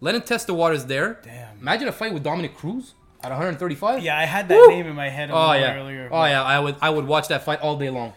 Let 0.01 0.15
him 0.15 0.23
test 0.23 0.47
the 0.47 0.55
waters 0.55 0.87
there. 0.87 1.21
Damn. 1.23 1.59
Imagine 1.61 1.89
a 1.89 1.93
fight 1.93 2.15
with 2.15 2.23
Dominick 2.25 2.57
Cruz 2.57 2.95
at 3.23 3.31
135. 3.31 4.03
Yeah, 4.03 4.19
I 4.19 4.25
had 4.25 4.49
that 4.49 4.55
Woo! 4.57 4.69
name 4.69 4.87
in 4.87 4.95
my 4.97 5.09
head 5.11 5.31
Oh 5.31 5.53
yeah. 5.53 5.75
earlier. 5.77 6.09
Oh 6.11 6.25
yeah. 6.25 6.43
I 6.43 6.59
would 6.59 6.77
I 6.81 6.91
would 6.91 7.07
watch 7.07 7.29
that 7.29 7.45
fight 7.45 7.61
all 7.61 7.77
day 7.77 7.91
long. 7.91 8.13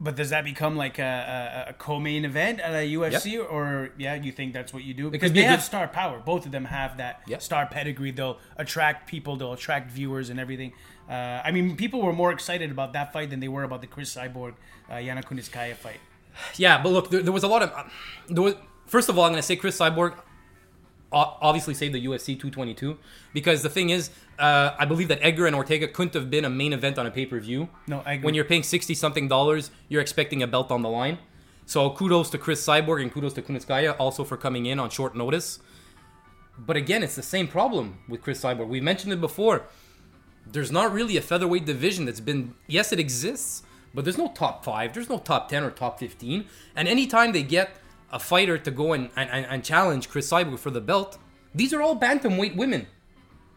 But 0.00 0.16
does 0.16 0.30
that 0.30 0.44
become 0.44 0.76
like 0.76 0.98
a, 0.98 1.64
a, 1.66 1.70
a 1.70 1.72
co-main 1.74 2.24
event 2.24 2.58
at 2.60 2.72
a 2.74 2.92
UFC, 2.94 3.38
or 3.38 3.90
yeah, 3.96 4.14
you 4.16 4.32
think 4.32 4.52
that's 4.52 4.74
what 4.74 4.82
you 4.82 4.92
do? 4.92 5.08
Because 5.08 5.30
be 5.30 5.40
they 5.40 5.46
have 5.46 5.60
good- 5.60 5.64
star 5.64 5.86
power. 5.88 6.18
Both 6.18 6.46
of 6.46 6.52
them 6.52 6.64
have 6.64 6.96
that 6.96 7.22
Yep. 7.28 7.40
star 7.42 7.66
pedigree. 7.66 8.10
They'll 8.10 8.38
attract 8.56 9.08
people. 9.08 9.36
They'll 9.36 9.52
attract 9.52 9.90
viewers 9.92 10.30
and 10.30 10.40
everything. 10.40 10.72
Uh, 11.08 11.12
I 11.44 11.52
mean, 11.52 11.76
people 11.76 12.02
were 12.02 12.12
more 12.12 12.32
excited 12.32 12.70
about 12.70 12.92
that 12.94 13.12
fight 13.12 13.30
than 13.30 13.40
they 13.40 13.48
were 13.48 13.62
about 13.62 13.82
the 13.82 13.86
Cris 13.86 14.14
Cyborg, 14.14 14.54
uh, 14.90 14.94
Yana 14.94 15.22
Kunitskaya 15.22 15.76
fight. 15.76 16.00
Yeah, 16.56 16.82
but 16.82 16.90
look, 16.90 17.10
there, 17.10 17.22
there 17.22 17.32
was 17.32 17.44
a 17.44 17.48
lot 17.48 17.62
of. 17.62 17.70
Uh, 17.72 17.84
there 18.28 18.42
was 18.42 18.54
first 18.86 19.08
of 19.08 19.16
all, 19.18 19.24
I'm 19.24 19.32
gonna 19.32 19.42
say 19.42 19.54
Cris 19.56 19.78
Cyborg 19.78 20.14
obviously 21.14 21.74
saved 21.74 21.94
the 21.94 22.04
UFC 22.04 22.38
222 22.38 22.98
because 23.32 23.62
the 23.62 23.68
thing 23.70 23.90
is, 23.90 24.10
uh, 24.38 24.74
I 24.78 24.84
believe 24.84 25.08
that 25.08 25.20
Edgar 25.22 25.46
and 25.46 25.54
Ortega 25.54 25.86
couldn't 25.88 26.14
have 26.14 26.30
been 26.30 26.44
a 26.44 26.50
main 26.50 26.72
event 26.72 26.98
on 26.98 27.06
a 27.06 27.10
pay 27.10 27.26
per 27.26 27.38
view. 27.38 27.68
No, 27.86 28.02
I 28.04 28.14
agree. 28.14 28.24
When 28.24 28.34
you're 28.34 28.44
paying 28.44 28.62
sixty 28.62 28.94
something 28.94 29.28
dollars, 29.28 29.70
you're 29.88 30.02
expecting 30.02 30.42
a 30.42 30.46
belt 30.46 30.70
on 30.70 30.82
the 30.82 30.88
line. 30.88 31.18
So 31.66 31.90
kudos 31.90 32.30
to 32.30 32.38
Cris 32.38 32.64
Cyborg 32.66 33.00
and 33.00 33.12
kudos 33.12 33.32
to 33.34 33.42
Kunitskaya 33.42 33.96
also 33.98 34.24
for 34.24 34.36
coming 34.36 34.66
in 34.66 34.78
on 34.78 34.90
short 34.90 35.16
notice. 35.16 35.60
But 36.58 36.76
again, 36.76 37.02
it's 37.02 37.16
the 37.16 37.22
same 37.22 37.48
problem 37.48 37.98
with 38.08 38.22
Cris 38.22 38.42
Cyborg. 38.42 38.68
We 38.68 38.80
mentioned 38.80 39.12
it 39.12 39.20
before. 39.20 39.62
There's 40.46 40.70
not 40.70 40.92
really 40.92 41.16
a 41.16 41.22
featherweight 41.22 41.64
division 41.64 42.04
that's 42.04 42.20
been. 42.20 42.54
Yes, 42.66 42.92
it 42.92 43.00
exists, 43.00 43.62
but 43.94 44.04
there's 44.04 44.18
no 44.18 44.28
top 44.28 44.64
five. 44.64 44.92
There's 44.92 45.08
no 45.08 45.18
top 45.18 45.48
ten 45.48 45.64
or 45.64 45.70
top 45.70 45.98
fifteen. 45.98 46.46
And 46.76 46.86
anytime 46.86 47.32
they 47.32 47.42
get 47.42 47.70
a 48.14 48.18
fighter 48.18 48.56
to 48.56 48.70
go 48.70 48.94
and, 48.94 49.10
and, 49.16 49.44
and 49.44 49.64
challenge 49.64 50.08
Cris 50.08 50.30
Cyborg 50.30 50.60
for 50.60 50.70
the 50.70 50.80
belt, 50.80 51.18
these 51.54 51.74
are 51.74 51.82
all 51.82 51.98
bantamweight 51.98 52.56
women. 52.56 52.86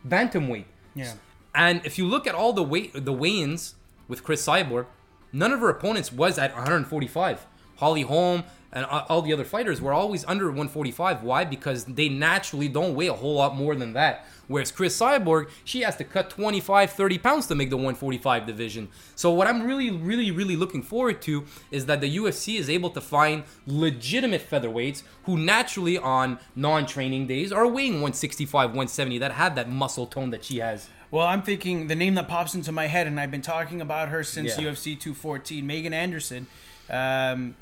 Bantamweight. 0.05 0.65
Yeah. 0.95 1.13
And 1.53 1.85
if 1.85 1.97
you 1.97 2.05
look 2.05 2.27
at 2.27 2.35
all 2.35 2.53
the 2.53 2.63
weight 2.63 2.91
the 2.93 3.13
weigh-ins 3.13 3.75
with 4.07 4.23
Cris 4.23 4.45
Cyborg, 4.45 4.87
none 5.31 5.53
of 5.53 5.59
her 5.59 5.69
opponents 5.69 6.11
was 6.11 6.37
at 6.39 6.53
145. 6.53 7.45
Holly 7.77 8.01
Holm 8.01 8.43
and 8.71 8.85
all 8.85 9.21
the 9.21 9.31
other 9.33 9.45
fighters 9.45 9.81
were 9.81 9.93
always 9.93 10.25
under 10.25 10.45
145. 10.47 11.23
Why? 11.23 11.45
Because 11.45 11.85
they 11.85 12.09
naturally 12.09 12.67
don't 12.67 12.95
weigh 12.95 13.07
a 13.07 13.13
whole 13.13 13.35
lot 13.35 13.55
more 13.55 13.75
than 13.75 13.93
that. 13.93 14.25
Whereas 14.47 14.71
Cris 14.71 14.97
Cyborg, 14.97 15.49
she 15.65 15.81
has 15.81 15.95
to 15.97 16.03
cut 16.03 16.29
25, 16.29 16.91
30 16.91 17.17
pounds 17.17 17.47
to 17.47 17.55
make 17.55 17.69
the 17.69 17.75
145 17.77 18.45
division. 18.45 18.87
So 19.15 19.31
what 19.31 19.47
I'm 19.47 19.63
really, 19.63 19.91
really, 19.91 20.31
really 20.31 20.55
looking 20.55 20.81
forward 20.83 21.21
to 21.23 21.45
is 21.71 21.85
that 21.87 21.99
the 22.01 22.17
UFC 22.17 22.57
is 22.57 22.69
able 22.69 22.89
to 22.91 23.01
find 23.01 23.43
legitimate 23.65 24.47
featherweights 24.49 25.03
who 25.23 25.37
naturally 25.37 25.97
on 25.97 26.39
non-training 26.55 27.27
days 27.27 27.51
are 27.51 27.67
weighing 27.67 27.93
165, 27.95 28.69
170 28.69 29.17
that 29.19 29.33
have 29.33 29.55
that 29.55 29.69
muscle 29.69 30.07
tone 30.07 30.29
that 30.31 30.43
she 30.45 30.59
has. 30.59 30.89
Well, 31.11 31.25
I'm 31.25 31.41
thinking 31.41 31.87
the 31.87 31.95
name 31.95 32.15
that 32.15 32.27
pops 32.27 32.53
into 32.53 32.71
my 32.71 32.87
head, 32.87 33.07
and 33.07 33.19
I've 33.19 33.31
been 33.31 33.41
talking 33.41 33.79
about 33.79 34.09
her 34.09 34.23
since 34.23 34.57
Yeah. 34.57 34.65
UFC 34.65 34.95
214, 34.99 35.65
Megan 35.65 35.93
Anderson. 35.93 36.47
Um, 36.89 37.55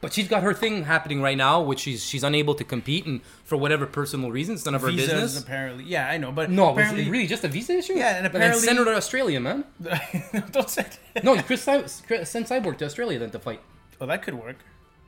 But 0.00 0.12
she's 0.12 0.28
got 0.28 0.44
her 0.44 0.54
thing 0.54 0.84
happening 0.84 1.20
right 1.20 1.36
now, 1.36 1.60
which 1.60 1.80
she's 1.80 2.04
she's 2.04 2.22
unable 2.22 2.54
to 2.54 2.62
compete, 2.62 3.04
and 3.04 3.20
for 3.44 3.56
whatever 3.56 3.84
personal 3.84 4.30
reasons, 4.30 4.64
none 4.64 4.76
of 4.76 4.82
her 4.82 4.90
visas 4.92 5.10
business. 5.10 5.42
apparently. 5.42 5.84
Yeah, 5.84 6.08
I 6.08 6.18
know, 6.18 6.30
but 6.30 6.50
No, 6.50 6.66
was 6.66 6.72
apparently, 6.74 7.06
it 7.08 7.10
really 7.10 7.26
just 7.26 7.42
a 7.42 7.48
visa 7.48 7.72
issue? 7.72 7.94
Yeah, 7.94 8.16
and 8.16 8.24
apparently- 8.26 8.60
send 8.60 8.78
her 8.78 8.84
to 8.84 8.94
Australia, 8.94 9.40
man. 9.40 9.64
don't 10.52 10.70
say 10.70 10.86
that. 11.14 11.24
No, 11.24 11.36
Chris, 11.42 11.64
Chris- 12.06 12.30
send 12.30 12.46
Cyborg 12.46 12.78
to 12.78 12.84
Australia 12.84 13.18
then 13.18 13.30
to 13.32 13.40
fight. 13.40 13.60
Well, 13.98 14.06
that 14.06 14.22
could 14.22 14.34
work. 14.34 14.58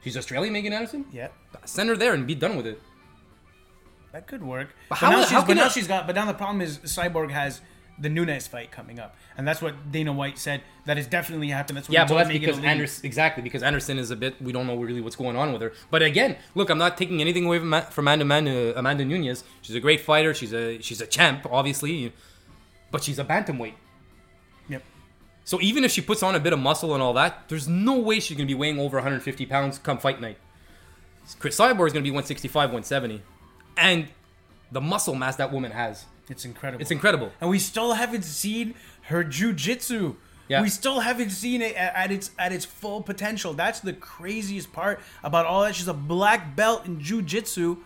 She's 0.03 0.17
Australian, 0.17 0.53
Megan 0.55 0.73
Anderson. 0.73 1.05
Yeah, 1.13 1.29
Send 1.67 1.89
her 1.89 1.97
there 1.97 2.13
and 2.13 2.27
be 2.27 2.35
done 2.35 2.57
with 2.57 2.67
it. 2.67 2.81
that 4.13 4.27
could 4.27 4.43
work. 4.43 4.71
But 4.89 4.99
But, 5.01 5.07
how- 5.07 5.11
now, 5.11 5.17
how 5.19 5.25
she's, 5.27 5.45
but 5.47 5.55
now 5.57 5.67
a- 5.67 5.71
she's 5.71 5.87
got. 5.87 6.07
But 6.09 6.17
now 6.17 6.27
the 6.27 6.35
problem 6.35 6.61
is 6.63 6.79
Cyborg 6.79 7.31
has 7.31 7.61
the 8.01 8.09
Nunes 8.09 8.47
fight 8.47 8.71
coming 8.71 8.99
up, 8.99 9.15
and 9.37 9.47
that's 9.47 9.61
what 9.61 9.93
Dana 9.93 10.13
White 10.13 10.39
said. 10.39 10.63
That 10.87 10.97
is 10.97 11.07
definitely 11.07 11.49
happened. 11.49 11.77
That's 11.77 11.89
what 11.89 11.93
Yeah, 11.93 12.07
but 12.07 12.15
that's 12.15 12.31
because. 12.31 12.59
Anderson 12.59 13.07
exactly 13.07 13.43
because 13.43 13.63
Anderson 13.63 13.99
is 13.99 14.11
a 14.11 14.17
bit. 14.17 14.41
We 14.41 14.53
don't 14.53 14.67
know 14.67 14.77
really 14.77 15.01
what's 15.01 15.17
going 15.17 15.37
on 15.37 15.53
with 15.53 15.61
her. 15.63 15.73
But 15.91 16.03
again, 16.03 16.37
look, 16.55 16.71
I'm 16.71 16.79
not 16.79 16.97
taking 16.97 17.21
anything 17.21 17.45
away 17.45 17.59
from, 17.59 17.71
from 17.91 18.09
Amanda, 18.09 18.25
Amanda 18.25 18.79
Amanda 18.79 19.05
Nunes. 19.05 19.45
She's 19.61 19.77
a 19.77 19.81
great 19.81 20.01
fighter. 20.01 20.33
She's 20.33 20.55
a 20.55 20.81
she's 20.81 21.01
a 21.01 21.07
champ, 21.07 21.47
obviously, 21.51 22.13
but 22.91 23.05
she's 23.05 23.19
a 23.19 23.25
bantamweight. 23.25 23.75
Yep. 24.69 24.83
So 25.45 25.61
even 25.61 25.85
if 25.85 25.91
she 25.91 26.01
puts 26.01 26.23
on 26.23 26.35
a 26.35 26.41
bit 26.41 26.53
of 26.53 26.59
muscle 26.59 26.95
and 26.95 27.03
all 27.03 27.13
that, 27.15 27.49
there's 27.49 27.69
no 27.69 27.99
way 27.99 28.19
she's 28.21 28.37
gonna 28.37 28.47
be 28.47 28.55
weighing 28.55 28.79
over 28.79 28.97
150 28.97 29.47
pounds 29.47 29.79
come 29.79 29.99
fight 29.99 30.21
night. 30.21 30.39
Cris 31.39 31.59
Cyborg 31.59 31.87
is 31.87 31.93
gonna 31.93 32.03
be 32.03 32.11
165, 32.11 32.71
170, 32.71 33.23
and 33.77 34.09
the 34.73 34.81
muscle 34.81 35.15
mass 35.15 35.37
that 35.37 35.53
woman 35.53 35.73
has. 35.73 36.07
It's 36.31 36.45
incredible. 36.45 36.81
It's 36.81 36.91
incredible. 36.91 37.33
and 37.41 37.51
we 37.51 37.59
still 37.59 37.95
haven't 37.95 38.23
seen 38.25 38.75
her 39.03 39.25
jujitsu. 39.25 40.17
Yeah. 40.49 40.63
We 40.63 40.69
still 40.69 41.01
haven't 41.01 41.31
seen 41.31 41.63
it 41.63 41.77
at, 41.77 41.95
at 41.95 42.11
its 42.11 42.31
at 42.39 42.53
its 42.53 42.65
full 42.65 43.03
potential. 43.03 43.53
That's 43.53 43.81
the 43.81 43.93
craziest 43.93 44.73
part 44.73 45.01
about 45.23 45.47
all 45.47 45.63
that. 45.63 45.75
She's 45.77 45.87
a 45.89 45.95
black 45.95 46.57
belt 46.57 46.87
in 46.87 46.99
jujitsu, 47.01 47.79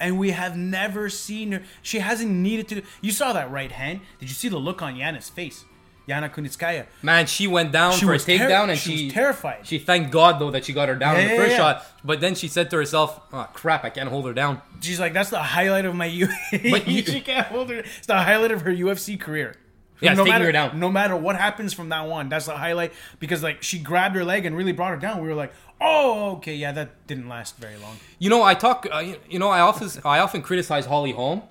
and 0.00 0.18
we 0.18 0.30
have 0.30 0.56
never 0.56 1.08
seen 1.10 1.52
her. 1.52 1.62
She 1.80 2.00
hasn't 2.00 2.30
needed 2.30 2.66
to. 2.68 2.82
You 3.00 3.12
saw 3.12 3.32
that 3.34 3.50
right 3.50 3.70
hand. 3.70 4.00
Did 4.18 4.28
you 4.28 4.34
see 4.34 4.48
the 4.48 4.58
look 4.58 4.82
on 4.82 4.96
Yana's 4.96 5.28
face? 5.28 5.64
Yana 6.08 6.32
Kunitskaya. 6.32 6.86
Man, 7.02 7.26
she 7.26 7.46
went 7.46 7.70
down 7.70 7.92
She 7.92 8.06
for 8.06 8.12
a 8.12 8.14
was 8.14 8.24
ter- 8.24 8.38
takedown 8.38 8.70
and 8.70 8.78
she 8.78 8.96
she, 8.96 9.04
was 9.04 9.12
terrified. 9.12 9.66
She 9.66 9.78
thanked 9.78 10.10
God 10.10 10.38
though 10.40 10.50
that 10.50 10.64
she 10.64 10.72
got 10.72 10.88
her 10.88 10.94
down 10.94 11.16
in 11.16 11.28
the 11.28 11.34
yeah, 11.34 11.40
first 11.40 11.50
yeah. 11.52 11.56
shot. 11.58 11.86
But 12.02 12.20
then 12.20 12.34
she 12.34 12.48
said 12.48 12.70
to 12.70 12.76
herself, 12.76 13.20
"Oh 13.32 13.46
crap, 13.52 13.84
I 13.84 13.90
can't 13.90 14.08
hold 14.08 14.24
her 14.26 14.32
down." 14.32 14.62
She's 14.80 14.98
like, 14.98 15.12
that's 15.12 15.30
the 15.30 15.38
highlight 15.42 15.84
of 15.84 15.94
my 15.94 16.06
U. 16.22 16.28
But 16.70 16.88
you- 16.88 17.02
she 17.04 17.20
can't 17.20 17.46
hold 17.48 17.68
her. 17.70 17.80
It's 17.80 18.06
the 18.06 18.16
highlight 18.16 18.52
of 18.52 18.62
her 18.62 18.70
UFC 18.72 19.20
career. 19.20 19.56
Yeah, 20.00 20.14
no 20.14 20.24
matter, 20.24 20.44
her 20.44 20.52
down. 20.52 20.78
No 20.78 20.90
matter 20.90 21.16
what 21.16 21.34
happens 21.34 21.74
from 21.74 21.88
that 21.88 22.06
one, 22.06 22.28
that's 22.28 22.46
the 22.46 22.56
highlight 22.56 22.92
because 23.18 23.42
like 23.42 23.64
she 23.64 23.80
grabbed 23.80 24.14
her 24.14 24.24
leg 24.24 24.46
and 24.46 24.56
really 24.56 24.70
brought 24.70 24.90
her 24.92 24.96
down. 24.96 25.20
We 25.20 25.26
were 25.28 25.34
like, 25.34 25.52
oh, 25.80 26.36
okay, 26.36 26.54
yeah, 26.54 26.70
that 26.70 27.06
didn't 27.08 27.28
last 27.28 27.56
very 27.58 27.76
long. 27.78 27.96
You 28.20 28.30
know, 28.30 28.42
I 28.44 28.54
talk. 28.54 28.86
Uh, 28.94 28.98
you- 29.00 29.16
you 29.28 29.38
know, 29.40 29.48
I 29.48 29.60
often 29.60 29.90
I 30.04 30.20
often 30.20 30.40
criticize 30.40 30.86
Holly 30.86 31.10
Holm. 31.12 31.42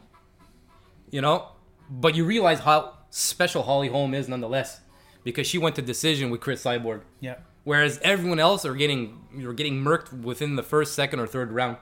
You 1.12 1.22
know, 1.22 1.50
but 1.90 2.16
you 2.16 2.26
realize 2.26 2.60
how 2.60 2.94
special 3.18 3.64
Holly 3.64 3.88
Holm 3.90 4.14
is 4.14 4.28
nonetheless, 4.30 4.82
because 5.24 5.48
she 5.48 5.58
went 5.58 5.76
to 5.76 5.82
decision 5.82 6.30
with 6.30 6.42
Cris 6.42 6.64
Cyborg, 6.64 7.02
Yeah. 7.20 7.36
whereas 7.64 8.00
everyone 8.04 8.40
else 8.40 8.66
are 8.66 8.76
getting 8.76 9.24
you're 9.36 9.54
getting 9.54 9.84
murked 9.84 10.12
within 10.22 10.56
the 10.56 10.64
first, 10.64 10.94
second, 10.96 11.20
or 11.20 11.28
third 11.28 11.52
round. 11.52 11.78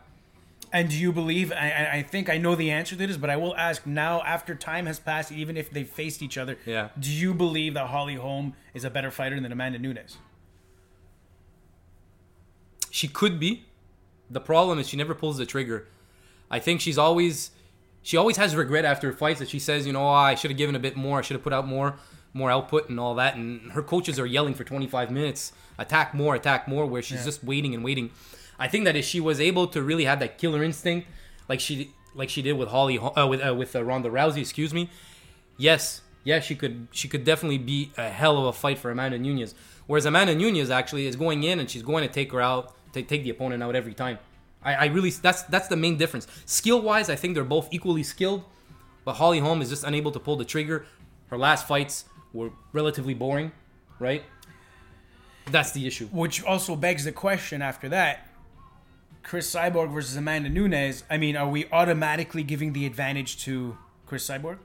And 0.73 0.89
do 0.89 0.97
you 0.97 1.13
believe? 1.13 1.51
I, 1.53 1.69
I- 1.71 1.91
I 1.97 2.01
think 2.03 2.29
I 2.29 2.37
know 2.37 2.55
the 2.55 2.69
answer 2.71 2.95
to 2.97 3.07
this, 3.07 3.15
but 3.17 3.29
I 3.29 3.37
will 3.37 3.55
ask 3.55 3.85
now. 3.85 4.21
After 4.23 4.55
time 4.55 4.87
has 4.87 4.99
passed, 4.99 5.31
even 5.31 5.55
if 5.57 5.69
they 5.69 5.83
faced 5.83 6.21
each 6.21 6.37
other, 6.37 6.57
Yeah. 6.65 6.89
do 6.99 7.09
you 7.11 7.33
believe 7.33 7.75
that 7.75 7.87
Holly 7.87 8.15
Holm 8.15 8.55
is 8.73 8.83
a 8.83 8.89
better 8.89 9.11
fighter 9.11 9.39
than 9.39 9.51
Amanda 9.51 9.79
Nunes? 9.79 10.17
She 12.89 13.07
could 13.07 13.39
be. 13.39 13.65
The 14.29 14.41
problem 14.41 14.79
is 14.79 14.87
she 14.89 14.97
never 14.97 15.13
pulls 15.13 15.37
the 15.37 15.45
trigger. 15.45 15.87
I 16.49 16.59
think 16.59 16.81
she's 16.81 16.97
always 16.97 17.51
she 18.05 18.15
always 18.17 18.37
has 18.37 18.55
regret 18.55 18.85
after 18.85 19.11
fights 19.11 19.39
that 19.39 19.49
she 19.49 19.59
says, 19.59 19.85
you 19.87 19.91
know, 19.93 20.03
"Oh, 20.07 20.11
I 20.31 20.35
should 20.35 20.51
have 20.51 20.57
given 20.57 20.75
a 20.75 20.79
bit 20.79 20.95
more. 20.95 21.19
I 21.19 21.21
should 21.21 21.35
have 21.35 21.43
put 21.43 21.51
out 21.53 21.67
more, 21.67 21.95
more 22.33 22.51
output 22.51 22.87
and 22.89 22.99
all 22.99 23.15
that. 23.15 23.35
And 23.35 23.71
her 23.71 23.81
coaches 23.81 24.19
are 24.19 24.25
yelling 24.27 24.53
for 24.53 24.63
25 24.63 25.09
minutes, 25.09 25.51
attack 25.77 26.13
more, 26.13 26.35
attack 26.35 26.67
more, 26.67 26.85
where 26.85 27.01
she's 27.01 27.19
Yeah. 27.19 27.25
just 27.25 27.43
waiting 27.43 27.73
and 27.73 27.83
waiting. 27.83 28.11
I 28.59 28.67
think 28.67 28.85
that 28.85 28.95
if 28.95 29.05
she 29.05 29.19
was 29.19 29.41
able 29.41 29.65
to 29.67 29.81
really 29.81 30.05
have 30.05 30.19
that 30.19 30.37
killer 30.37 30.63
instinct, 30.63 31.07
like 31.49 31.59
she 31.59 31.91
like 32.13 32.29
she 32.29 32.41
did 32.41 32.53
with 32.53 32.69
Holly, 32.69 32.97
uh, 32.99 33.27
with 33.27 33.41
uh, 33.45 33.53
with 33.55 33.75
uh, 33.75 33.83
Ronda 33.83 34.09
Rousey, 34.09 34.37
excuse 34.39 34.73
me, 34.73 34.89
yes, 35.57 36.01
yes, 36.23 36.43
she 36.45 36.55
could 36.55 36.87
she 36.91 37.07
could 37.07 37.23
definitely 37.23 37.57
be 37.57 37.91
a 37.97 38.09
hell 38.09 38.37
of 38.37 38.45
a 38.45 38.53
fight 38.53 38.77
for 38.77 38.91
Amanda 38.91 39.17
Nunes. 39.17 39.55
Whereas 39.87 40.05
Amanda 40.05 40.33
Nunes 40.35 40.69
actually 40.69 41.05
is 41.07 41.15
going 41.15 41.43
in 41.43 41.59
and 41.59 41.69
she's 41.69 41.83
going 41.83 42.07
to 42.07 42.13
take 42.13 42.31
her 42.31 42.41
out, 42.41 42.73
take 42.93 43.07
take 43.07 43.23
the 43.23 43.29
opponent 43.29 43.61
out 43.63 43.75
every 43.75 43.93
time. 43.93 44.19
I, 44.65 44.73
I 44.73 44.85
really 44.87 45.11
that's 45.11 45.43
that's 45.43 45.67
the 45.67 45.77
main 45.77 45.97
difference. 45.97 46.27
Skill 46.45 46.81
wise, 46.81 47.09
I 47.09 47.15
think 47.15 47.35
they're 47.35 47.45
both 47.45 47.69
equally 47.71 48.03
skilled, 48.03 48.43
but 49.05 49.13
Holly 49.13 49.39
Holm 49.39 49.61
is 49.61 49.69
just 49.69 49.83
unable 49.83 50.11
to 50.11 50.19
pull 50.19 50.35
the 50.35 50.45
trigger. 50.45 50.85
Her 51.27 51.37
last 51.37 51.67
fights 51.67 52.05
were 52.33 52.51
relatively 52.73 53.13
boring, 53.13 53.51
right? 53.99 54.23
That's 55.51 55.71
the 55.71 55.85
issue. 55.85 56.07
Which 56.07 56.43
also 56.43 56.75
begs 56.75 57.05
the 57.05 57.11
question 57.11 57.61
after 57.61 57.87
that 57.89 58.27
Cris 59.25 59.53
Cyborg 59.53 59.91
versus 59.91 60.15
Amanda 60.15 60.49
Nunes. 60.49 61.03
I 61.09 61.17
mean, 61.17 61.35
are 61.35 61.49
we 61.49 61.67
automatically 61.71 62.43
giving 62.43 62.73
the 62.73 62.85
advantage 62.85 63.43
to 63.43 63.77
Cris 64.05 64.27
Cyborg? 64.27 64.57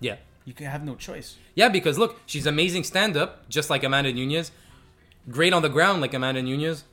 Yeah. 0.00 0.16
You 0.44 0.54
can 0.54 0.66
have 0.66 0.84
no 0.84 0.94
choice. 0.94 1.36
Yeah, 1.54 1.68
because 1.68 1.98
look, 1.98 2.20
she's 2.26 2.46
amazing 2.46 2.84
stand 2.84 3.16
up, 3.16 3.48
just 3.48 3.68
like 3.68 3.84
Amanda 3.84 4.12
Nunes. 4.12 4.52
Great 5.28 5.52
on 5.52 5.62
the 5.62 5.68
ground, 5.68 6.00
like 6.00 6.14
Amanda 6.14 6.42
Nunes. 6.42 6.84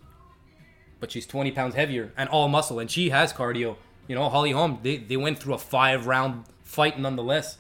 But 0.99 1.11
she's 1.11 1.27
20 1.27 1.51
pounds 1.51 1.75
heavier 1.75 2.11
and 2.17 2.29
all 2.29 2.47
muscle, 2.47 2.79
and 2.79 2.89
she 2.89 3.09
has 3.09 3.31
cardio. 3.31 3.75
You 4.07 4.15
know, 4.15 4.29
Holly 4.29 4.51
Holm, 4.51 4.79
they, 4.83 4.97
they 4.97 5.17
went 5.17 5.39
through 5.39 5.53
a 5.53 5.57
five 5.57 6.07
round 6.07 6.45
fight 6.63 6.99
nonetheless. 6.99 7.57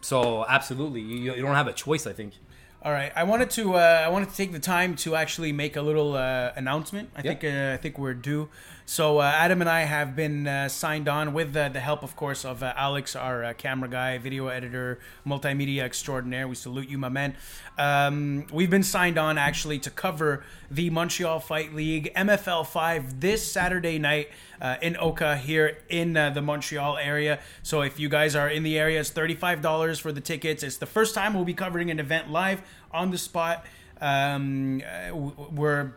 So, 0.00 0.44
absolutely, 0.46 1.00
you, 1.00 1.34
you 1.34 1.42
don't 1.42 1.54
have 1.54 1.66
a 1.66 1.72
choice, 1.72 2.06
I 2.06 2.12
think. 2.12 2.34
All 2.84 2.92
right, 2.92 3.10
I 3.16 3.24
wanted 3.24 3.48
to 3.52 3.76
uh, 3.76 4.02
I 4.04 4.08
wanted 4.08 4.28
to 4.28 4.36
take 4.36 4.52
the 4.52 4.58
time 4.58 4.94
to 4.96 5.16
actually 5.16 5.52
make 5.52 5.76
a 5.76 5.80
little 5.80 6.14
uh, 6.16 6.52
announcement. 6.54 7.08
I 7.16 7.22
Yeah. 7.24 7.30
think 7.34 7.44
uh, 7.44 7.72
I 7.72 7.76
think 7.78 7.98
we're 7.98 8.12
due. 8.12 8.50
So 8.84 9.20
uh, 9.20 9.22
Adam 9.34 9.62
and 9.62 9.70
I 9.70 9.80
have 9.84 10.14
been 10.14 10.46
uh, 10.46 10.68
signed 10.68 11.08
on 11.08 11.32
with 11.32 11.56
uh, 11.56 11.70
the 11.70 11.80
help, 11.80 12.02
of 12.02 12.14
course, 12.14 12.44
of 12.44 12.62
uh, 12.62 12.74
Alex, 12.76 13.16
our 13.16 13.42
uh, 13.42 13.54
camera 13.54 13.88
guy, 13.88 14.18
video 14.18 14.48
editor, 14.48 14.98
multimedia 15.26 15.80
extraordinaire. 15.82 16.46
We 16.46 16.54
salute 16.56 16.90
you, 16.90 16.98
my 16.98 17.08
man. 17.08 17.36
Um, 17.78 18.44
we've 18.52 18.68
been 18.68 18.82
signed 18.82 19.16
on 19.16 19.38
actually 19.38 19.78
to 19.78 19.90
cover 19.90 20.44
the 20.70 20.90
Montreal 20.90 21.40
Fight 21.40 21.72
League 21.74 22.12
MFL 22.14 22.66
five 22.66 23.20
this 23.20 23.50
Saturday 23.50 23.98
night 23.98 24.28
uh, 24.60 24.76
in 24.82 24.96
Oka 24.96 25.36
here 25.36 25.78
in 25.88 26.16
uh, 26.16 26.30
the 26.30 26.42
Montreal 26.42 26.96
area. 26.96 27.38
So 27.62 27.82
if 27.82 27.98
you 27.98 28.08
guys 28.08 28.34
are 28.36 28.48
in 28.48 28.62
the 28.62 28.78
area, 28.78 29.00
it's 29.00 29.10
thirty 29.10 29.34
five 29.34 29.62
dollars 29.62 29.98
for 29.98 30.12
the 30.12 30.20
tickets. 30.20 30.62
It's 30.62 30.78
the 30.78 30.86
first 30.86 31.14
time 31.14 31.34
we'll 31.34 31.44
be 31.44 31.54
covering 31.54 31.90
an 31.90 31.98
event 31.98 32.30
live 32.30 32.62
on 32.90 33.10
the 33.10 33.18
spot. 33.18 33.64
Um, 34.00 34.82
uh, 34.82 35.14
we're 35.14 35.92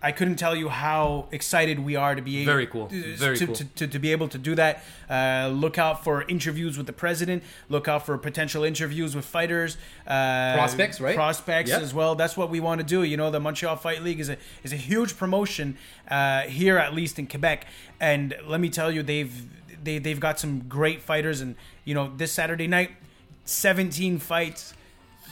I 0.00 0.12
couldn't 0.12 0.36
tell 0.36 0.54
you 0.54 0.68
how 0.68 1.26
excited 1.32 1.80
we 1.80 1.96
are 1.96 2.14
to 2.14 2.22
be 2.22 2.38
able, 2.38 2.52
Very 2.52 2.66
cool. 2.66 2.86
Very 2.86 3.36
to, 3.36 3.46
cool. 3.46 3.54
To, 3.56 3.64
to, 3.64 3.86
to 3.88 3.98
be 3.98 4.12
able 4.12 4.28
to 4.28 4.38
do 4.38 4.54
that. 4.54 4.84
Uh, 5.10 5.50
look 5.52 5.76
out 5.76 6.04
for 6.04 6.22
interviews 6.22 6.78
with 6.78 6.86
the 6.86 6.92
president. 6.92 7.42
Look 7.68 7.88
out 7.88 8.06
for 8.06 8.16
potential 8.16 8.62
interviews 8.62 9.16
with 9.16 9.24
fighters, 9.24 9.76
uh, 10.06 10.54
Prospects, 10.54 11.00
right? 11.00 11.16
Prospects 11.16 11.70
Yep. 11.70 11.82
as 11.82 11.92
well. 11.92 12.14
That's 12.14 12.36
what 12.36 12.48
we 12.48 12.60
want 12.60 12.80
to 12.80 12.86
do. 12.86 13.02
You 13.02 13.16
know, 13.16 13.30
the 13.30 13.40
Montreal 13.40 13.76
Fight 13.76 14.02
League 14.04 14.20
is 14.20 14.28
a 14.28 14.36
is 14.62 14.72
a 14.72 14.76
huge 14.76 15.16
promotion 15.16 15.76
uh, 16.08 16.42
here, 16.42 16.78
at 16.78 16.94
least 16.94 17.18
in 17.18 17.26
Quebec. 17.26 17.66
And 17.98 18.36
let 18.46 18.60
me 18.60 18.70
tell 18.70 18.92
you, 18.92 19.02
they've 19.02 19.34
they 19.82 19.98
they've 19.98 20.20
got 20.20 20.38
some 20.38 20.60
great 20.68 21.02
fighters. 21.02 21.40
And 21.40 21.56
you 21.84 21.94
know, 21.94 22.12
this 22.16 22.30
Saturday 22.30 22.68
night, 22.68 22.90
seventeen 23.44 24.18
fights, 24.18 24.74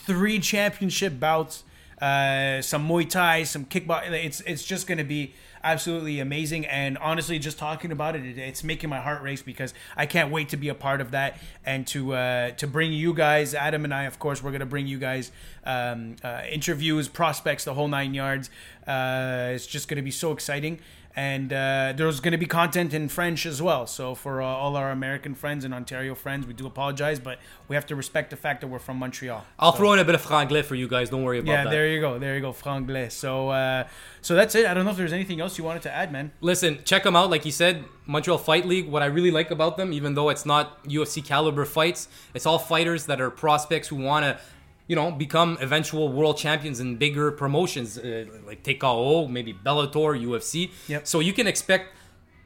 three 0.04 0.40
championship 0.40 1.20
bouts, 1.20 1.62
uh, 2.00 2.60
some 2.62 2.88
Muay 2.88 3.08
Thai, 3.08 3.44
some 3.44 3.64
kickboxing. 3.64 4.12
It's 4.12 4.40
it's 4.42 4.64
just 4.64 4.86
going 4.86 4.98
to 4.98 5.04
be 5.04 5.34
absolutely 5.64 6.20
amazing. 6.20 6.64
And 6.66 6.96
honestly, 6.98 7.38
just 7.38 7.58
talking 7.58 7.90
about 7.90 8.14
it, 8.14 8.24
it, 8.24 8.38
it's 8.38 8.62
making 8.62 8.90
my 8.90 9.00
heart 9.00 9.22
race 9.22 9.42
because 9.42 9.74
I 9.96 10.06
can't 10.06 10.30
wait 10.30 10.48
to 10.50 10.56
be 10.56 10.68
a 10.68 10.74
part 10.74 11.00
of 11.00 11.10
that 11.10 11.38
and 11.64 11.86
to 11.88 12.14
uh, 12.14 12.50
to 12.52 12.66
bring 12.66 12.92
you 12.92 13.14
guys, 13.14 13.54
Adam 13.54 13.84
and 13.84 13.92
I, 13.92 14.04
of 14.04 14.18
course, 14.18 14.42
we're 14.42 14.52
going 14.52 14.60
to 14.60 14.66
bring 14.66 14.86
you 14.86 14.98
guys 14.98 15.32
um, 15.64 16.16
uh, 16.22 16.42
interviews, 16.50 17.08
prospects, 17.08 17.64
the 17.64 17.74
whole 17.74 17.88
nine 17.88 18.14
yards. 18.14 18.50
Uh, 18.86 19.52
it's 19.54 19.66
just 19.66 19.88
going 19.88 19.96
to 19.96 20.02
be 20.02 20.10
so 20.10 20.32
exciting. 20.32 20.80
And 21.18 21.50
uh, 21.50 21.94
there's 21.96 22.20
going 22.20 22.32
to 22.32 22.38
be 22.38 22.44
content 22.44 22.92
in 22.92 23.08
French 23.08 23.46
as 23.46 23.62
well. 23.62 23.86
So 23.86 24.14
for 24.14 24.42
uh, 24.42 24.44
all 24.44 24.76
our 24.76 24.90
American 24.90 25.34
friends 25.34 25.64
and 25.64 25.72
Ontario 25.72 26.14
friends, 26.14 26.46
we 26.46 26.52
do 26.52 26.66
apologize, 26.66 27.18
but 27.18 27.38
we 27.68 27.74
have 27.74 27.86
to 27.86 27.96
respect 27.96 28.28
the 28.28 28.36
fact 28.36 28.60
that 28.60 28.66
we're 28.66 28.78
from 28.78 28.98
Montreal. 28.98 29.42
I'll 29.58 29.72
So- 29.72 29.78
throw 29.78 29.92
in 29.94 29.98
a 29.98 30.04
bit 30.04 30.14
of 30.14 30.20
franglais 30.20 30.64
for 30.66 30.74
you 30.74 30.88
guys. 30.88 31.08
Don't 31.08 31.22
worry 31.22 31.38
about 31.38 31.50
yeah, 31.50 31.64
that. 31.64 31.64
Yeah, 31.64 31.70
there 31.70 31.88
you 31.88 32.00
go. 32.00 32.18
There 32.18 32.34
you 32.34 32.42
go. 32.42 32.52
Franglais. 32.52 33.12
So, 33.12 33.48
uh, 33.48 33.84
so 34.20 34.34
that's 34.34 34.54
it. 34.54 34.66
I 34.66 34.74
don't 34.74 34.84
know 34.84 34.90
if 34.90 34.98
there's 34.98 35.14
anything 35.14 35.40
else 35.40 35.56
you 35.56 35.64
wanted 35.64 35.82
to 35.84 35.92
add, 35.92 36.12
man. 36.12 36.32
Listen, 36.42 36.80
check 36.84 37.04
them 37.04 37.16
out. 37.16 37.30
Like 37.30 37.46
you 37.46 37.52
said, 37.52 37.84
Montreal 38.04 38.36
Fight 38.38 38.66
League. 38.66 38.86
What 38.86 39.02
I 39.02 39.06
really 39.06 39.30
like 39.30 39.50
about 39.50 39.78
them, 39.78 39.94
even 39.94 40.14
though 40.14 40.28
it's 40.28 40.44
not 40.44 40.84
UFC 40.84 41.24
caliber 41.24 41.64
fights, 41.64 42.08
it's 42.34 42.44
all 42.44 42.58
fighters 42.58 43.06
that 43.06 43.22
are 43.22 43.30
prospects 43.30 43.88
who 43.88 43.96
want 43.96 44.24
to, 44.26 44.38
you 44.86 44.96
know, 44.96 45.10
become 45.10 45.58
eventual 45.60 46.12
world 46.12 46.36
champions 46.36 46.80
in 46.80 46.96
bigger 46.96 47.32
promotions 47.32 47.98
uh, 47.98 48.24
like 48.46 48.62
TKO, 48.62 49.28
maybe 49.28 49.52
Bellator, 49.52 50.20
UFC. 50.20 50.70
Yep. 50.88 51.06
So 51.06 51.20
you 51.20 51.32
can 51.32 51.46
expect 51.46 51.92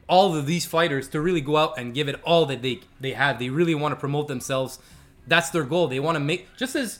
all 0.07 0.35
of 0.35 0.45
these 0.45 0.65
fighters 0.65 1.07
to 1.09 1.21
really 1.21 1.41
go 1.41 1.57
out 1.57 1.77
and 1.77 1.93
give 1.93 2.07
it 2.07 2.19
all 2.23 2.45
that 2.47 2.61
they 2.61 2.81
they 2.99 3.13
have. 3.13 3.39
They 3.39 3.49
really 3.49 3.75
want 3.75 3.93
to 3.93 3.95
promote 3.95 4.27
themselves. 4.27 4.79
That's 5.27 5.49
their 5.51 5.63
goal. 5.63 5.87
They 5.87 5.99
want 5.99 6.15
to 6.15 6.19
make 6.19 6.55
just 6.57 6.75
as 6.75 6.99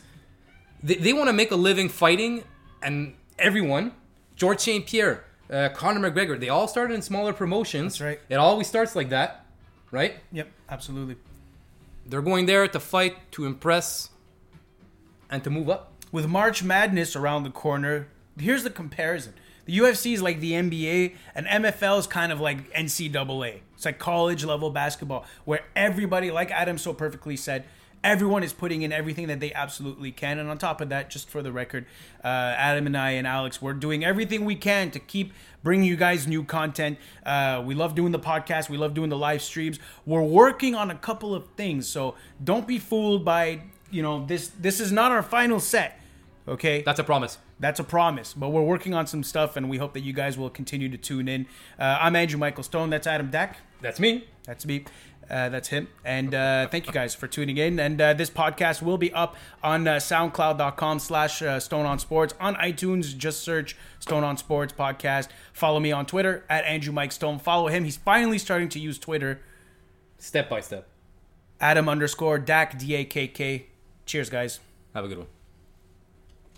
they, 0.83 0.95
they 0.95 1.13
want 1.13 1.27
to 1.27 1.33
make 1.33 1.51
a 1.51 1.55
living 1.55 1.89
fighting, 1.89 2.43
and 2.81 3.15
everyone, 3.37 3.93
George 4.35 4.59
St. 4.59 4.85
Pierre, 4.85 5.25
uh, 5.51 5.69
Conor 5.73 6.11
McGregor, 6.11 6.39
they 6.39 6.49
all 6.49 6.67
started 6.67 6.93
in 6.93 7.01
smaller 7.01 7.33
promotions. 7.33 7.93
That's 7.93 8.01
right. 8.01 8.19
It 8.29 8.35
always 8.35 8.67
starts 8.67 8.95
like 8.95 9.09
that, 9.09 9.45
right? 9.91 10.15
Yep, 10.31 10.49
absolutely. 10.69 11.17
They're 12.05 12.21
going 12.21 12.45
there 12.45 12.67
to 12.67 12.79
fight, 12.79 13.31
to 13.33 13.45
impress, 13.45 14.09
and 15.31 15.43
to 15.43 15.49
move 15.49 15.69
up. 15.69 15.93
With 16.11 16.27
March 16.27 16.61
Madness 16.61 17.15
around 17.15 17.43
the 17.43 17.49
corner, 17.49 18.09
here's 18.37 18.63
the 18.63 18.69
comparison. 18.69 19.33
The 19.65 19.77
UFC 19.77 20.13
is 20.13 20.21
like 20.21 20.39
the 20.39 20.51
NBA, 20.53 21.15
and 21.33 21.45
MFL 21.47 21.99
is 21.99 22.07
kind 22.07 22.31
of 22.31 22.41
like 22.41 22.71
NCAA. 22.73 23.61
It's 23.75 23.85
like 23.85 23.99
college 23.99 24.43
level 24.43 24.69
basketball, 24.69 25.25
where 25.45 25.61
everybody, 25.75 26.31
like 26.31 26.51
Adam 26.51 26.77
so 26.77 26.93
perfectly 26.93 27.37
said, 27.37 27.63
Everyone 28.03 28.41
is 28.41 28.51
putting 28.51 28.81
in 28.81 28.91
everything 28.91 29.27
that 29.27 29.39
they 29.39 29.53
absolutely 29.53 30.11
can. 30.11 30.39
And 30.39 30.49
on 30.49 30.57
top 30.57 30.81
of 30.81 30.89
that, 30.89 31.11
just 31.11 31.29
for 31.29 31.43
the 31.43 31.51
record, 31.51 31.85
uh, 32.23 32.27
Adam 32.57 32.87
and 32.87 32.97
I 32.97 33.11
and 33.11 33.27
Alex, 33.27 33.61
we're 33.61 33.73
doing 33.73 34.03
everything 34.03 34.43
we 34.43 34.55
can 34.55 34.89
to 34.89 34.99
keep 34.99 35.33
bringing 35.61 35.87
you 35.87 35.95
guys 35.95 36.25
new 36.25 36.43
content. 36.43 36.97
Uh, 37.23 37.61
we 37.63 37.75
love 37.75 37.93
doing 37.93 38.11
the 38.11 38.19
podcast, 38.19 38.69
we 38.69 38.77
love 38.77 38.95
doing 38.95 39.09
the 39.09 39.17
live 39.17 39.43
streams. 39.43 39.77
We're 40.03 40.23
working 40.23 40.73
on 40.73 40.89
a 40.89 40.95
couple 40.95 41.35
of 41.35 41.45
things. 41.55 41.87
So 41.87 42.15
don't 42.43 42.67
be 42.67 42.79
fooled 42.79 43.23
by, 43.23 43.61
you 43.91 44.01
know, 44.01 44.25
this. 44.25 44.47
This 44.49 44.79
is 44.79 44.91
not 44.91 45.11
our 45.11 45.23
final 45.23 45.59
set. 45.59 45.99
Okay, 46.47 46.81
That's 46.81 46.99
a 46.99 47.03
promise. 47.03 47.37
that's 47.59 47.79
a 47.79 47.83
promise, 47.83 48.33
but 48.33 48.49
we're 48.49 48.63
working 48.63 48.95
on 48.95 49.05
some 49.05 49.21
stuff, 49.23 49.55
and 49.55 49.69
we 49.69 49.77
hope 49.77 49.93
that 49.93 49.99
you 49.99 50.11
guys 50.11 50.39
will 50.39 50.49
continue 50.49 50.89
to 50.89 50.97
tune 50.97 51.27
in. 51.27 51.45
Uh, 51.79 51.99
I'm 52.01 52.15
Andrew 52.15 52.39
Michael 52.39 52.63
Stone. 52.63 52.89
That's 52.89 53.05
Adam 53.05 53.29
Dack. 53.29 53.57
That's 53.79 53.99
me. 53.99 54.25
That's 54.45 54.65
me. 54.65 54.85
Uh, 55.29 55.49
that's 55.49 55.67
him. 55.69 55.87
And 56.03 56.33
uh, 56.33 56.67
thank 56.67 56.87
you 56.87 56.91
guys 56.93 57.13
for 57.13 57.27
tuning 57.27 57.57
in. 57.57 57.79
And 57.79 58.01
uh, 58.01 58.13
this 58.13 58.29
podcast 58.29 58.81
will 58.81 58.97
be 58.97 59.13
up 59.13 59.35
on 59.63 59.87
uh, 59.87 59.97
soundcloud.com 59.97 60.97
slash 60.99 61.41
uh, 61.43 61.59
Stone 61.59 61.85
on 61.85 61.99
Sports. 61.99 62.33
On 62.39 62.55
iTunes, 62.55 63.15
just 63.15 63.41
search 63.41 63.77
Stone 63.99 64.23
on 64.23 64.35
Sports 64.35 64.73
podcast. 64.73 65.29
Follow 65.53 65.79
me 65.79 65.91
on 65.91 66.05
Twitter 66.07 66.43
at 66.49 66.65
Andrew 66.65 66.91
Mike 66.91 67.11
Stone. 67.11 67.37
Follow 67.39 67.67
him. 67.67 67.83
He's 67.85 67.97
finally 67.97 68.39
starting 68.39 68.67
to 68.69 68.79
use 68.79 68.97
Twitter. 68.97 69.39
Step 70.17 70.49
by 70.49 70.59
step. 70.59 70.87
Adam 71.61 71.87
underscore 71.87 72.39
Dakk, 72.39 72.77
D 72.79 72.95
A 72.95 73.05
K 73.05 73.27
K. 73.27 73.67
Cheers, 74.11 74.29
guys. 74.29 74.59
Have 74.93 75.05
a 75.05 75.07
good 75.07 75.19
one. 75.19 75.27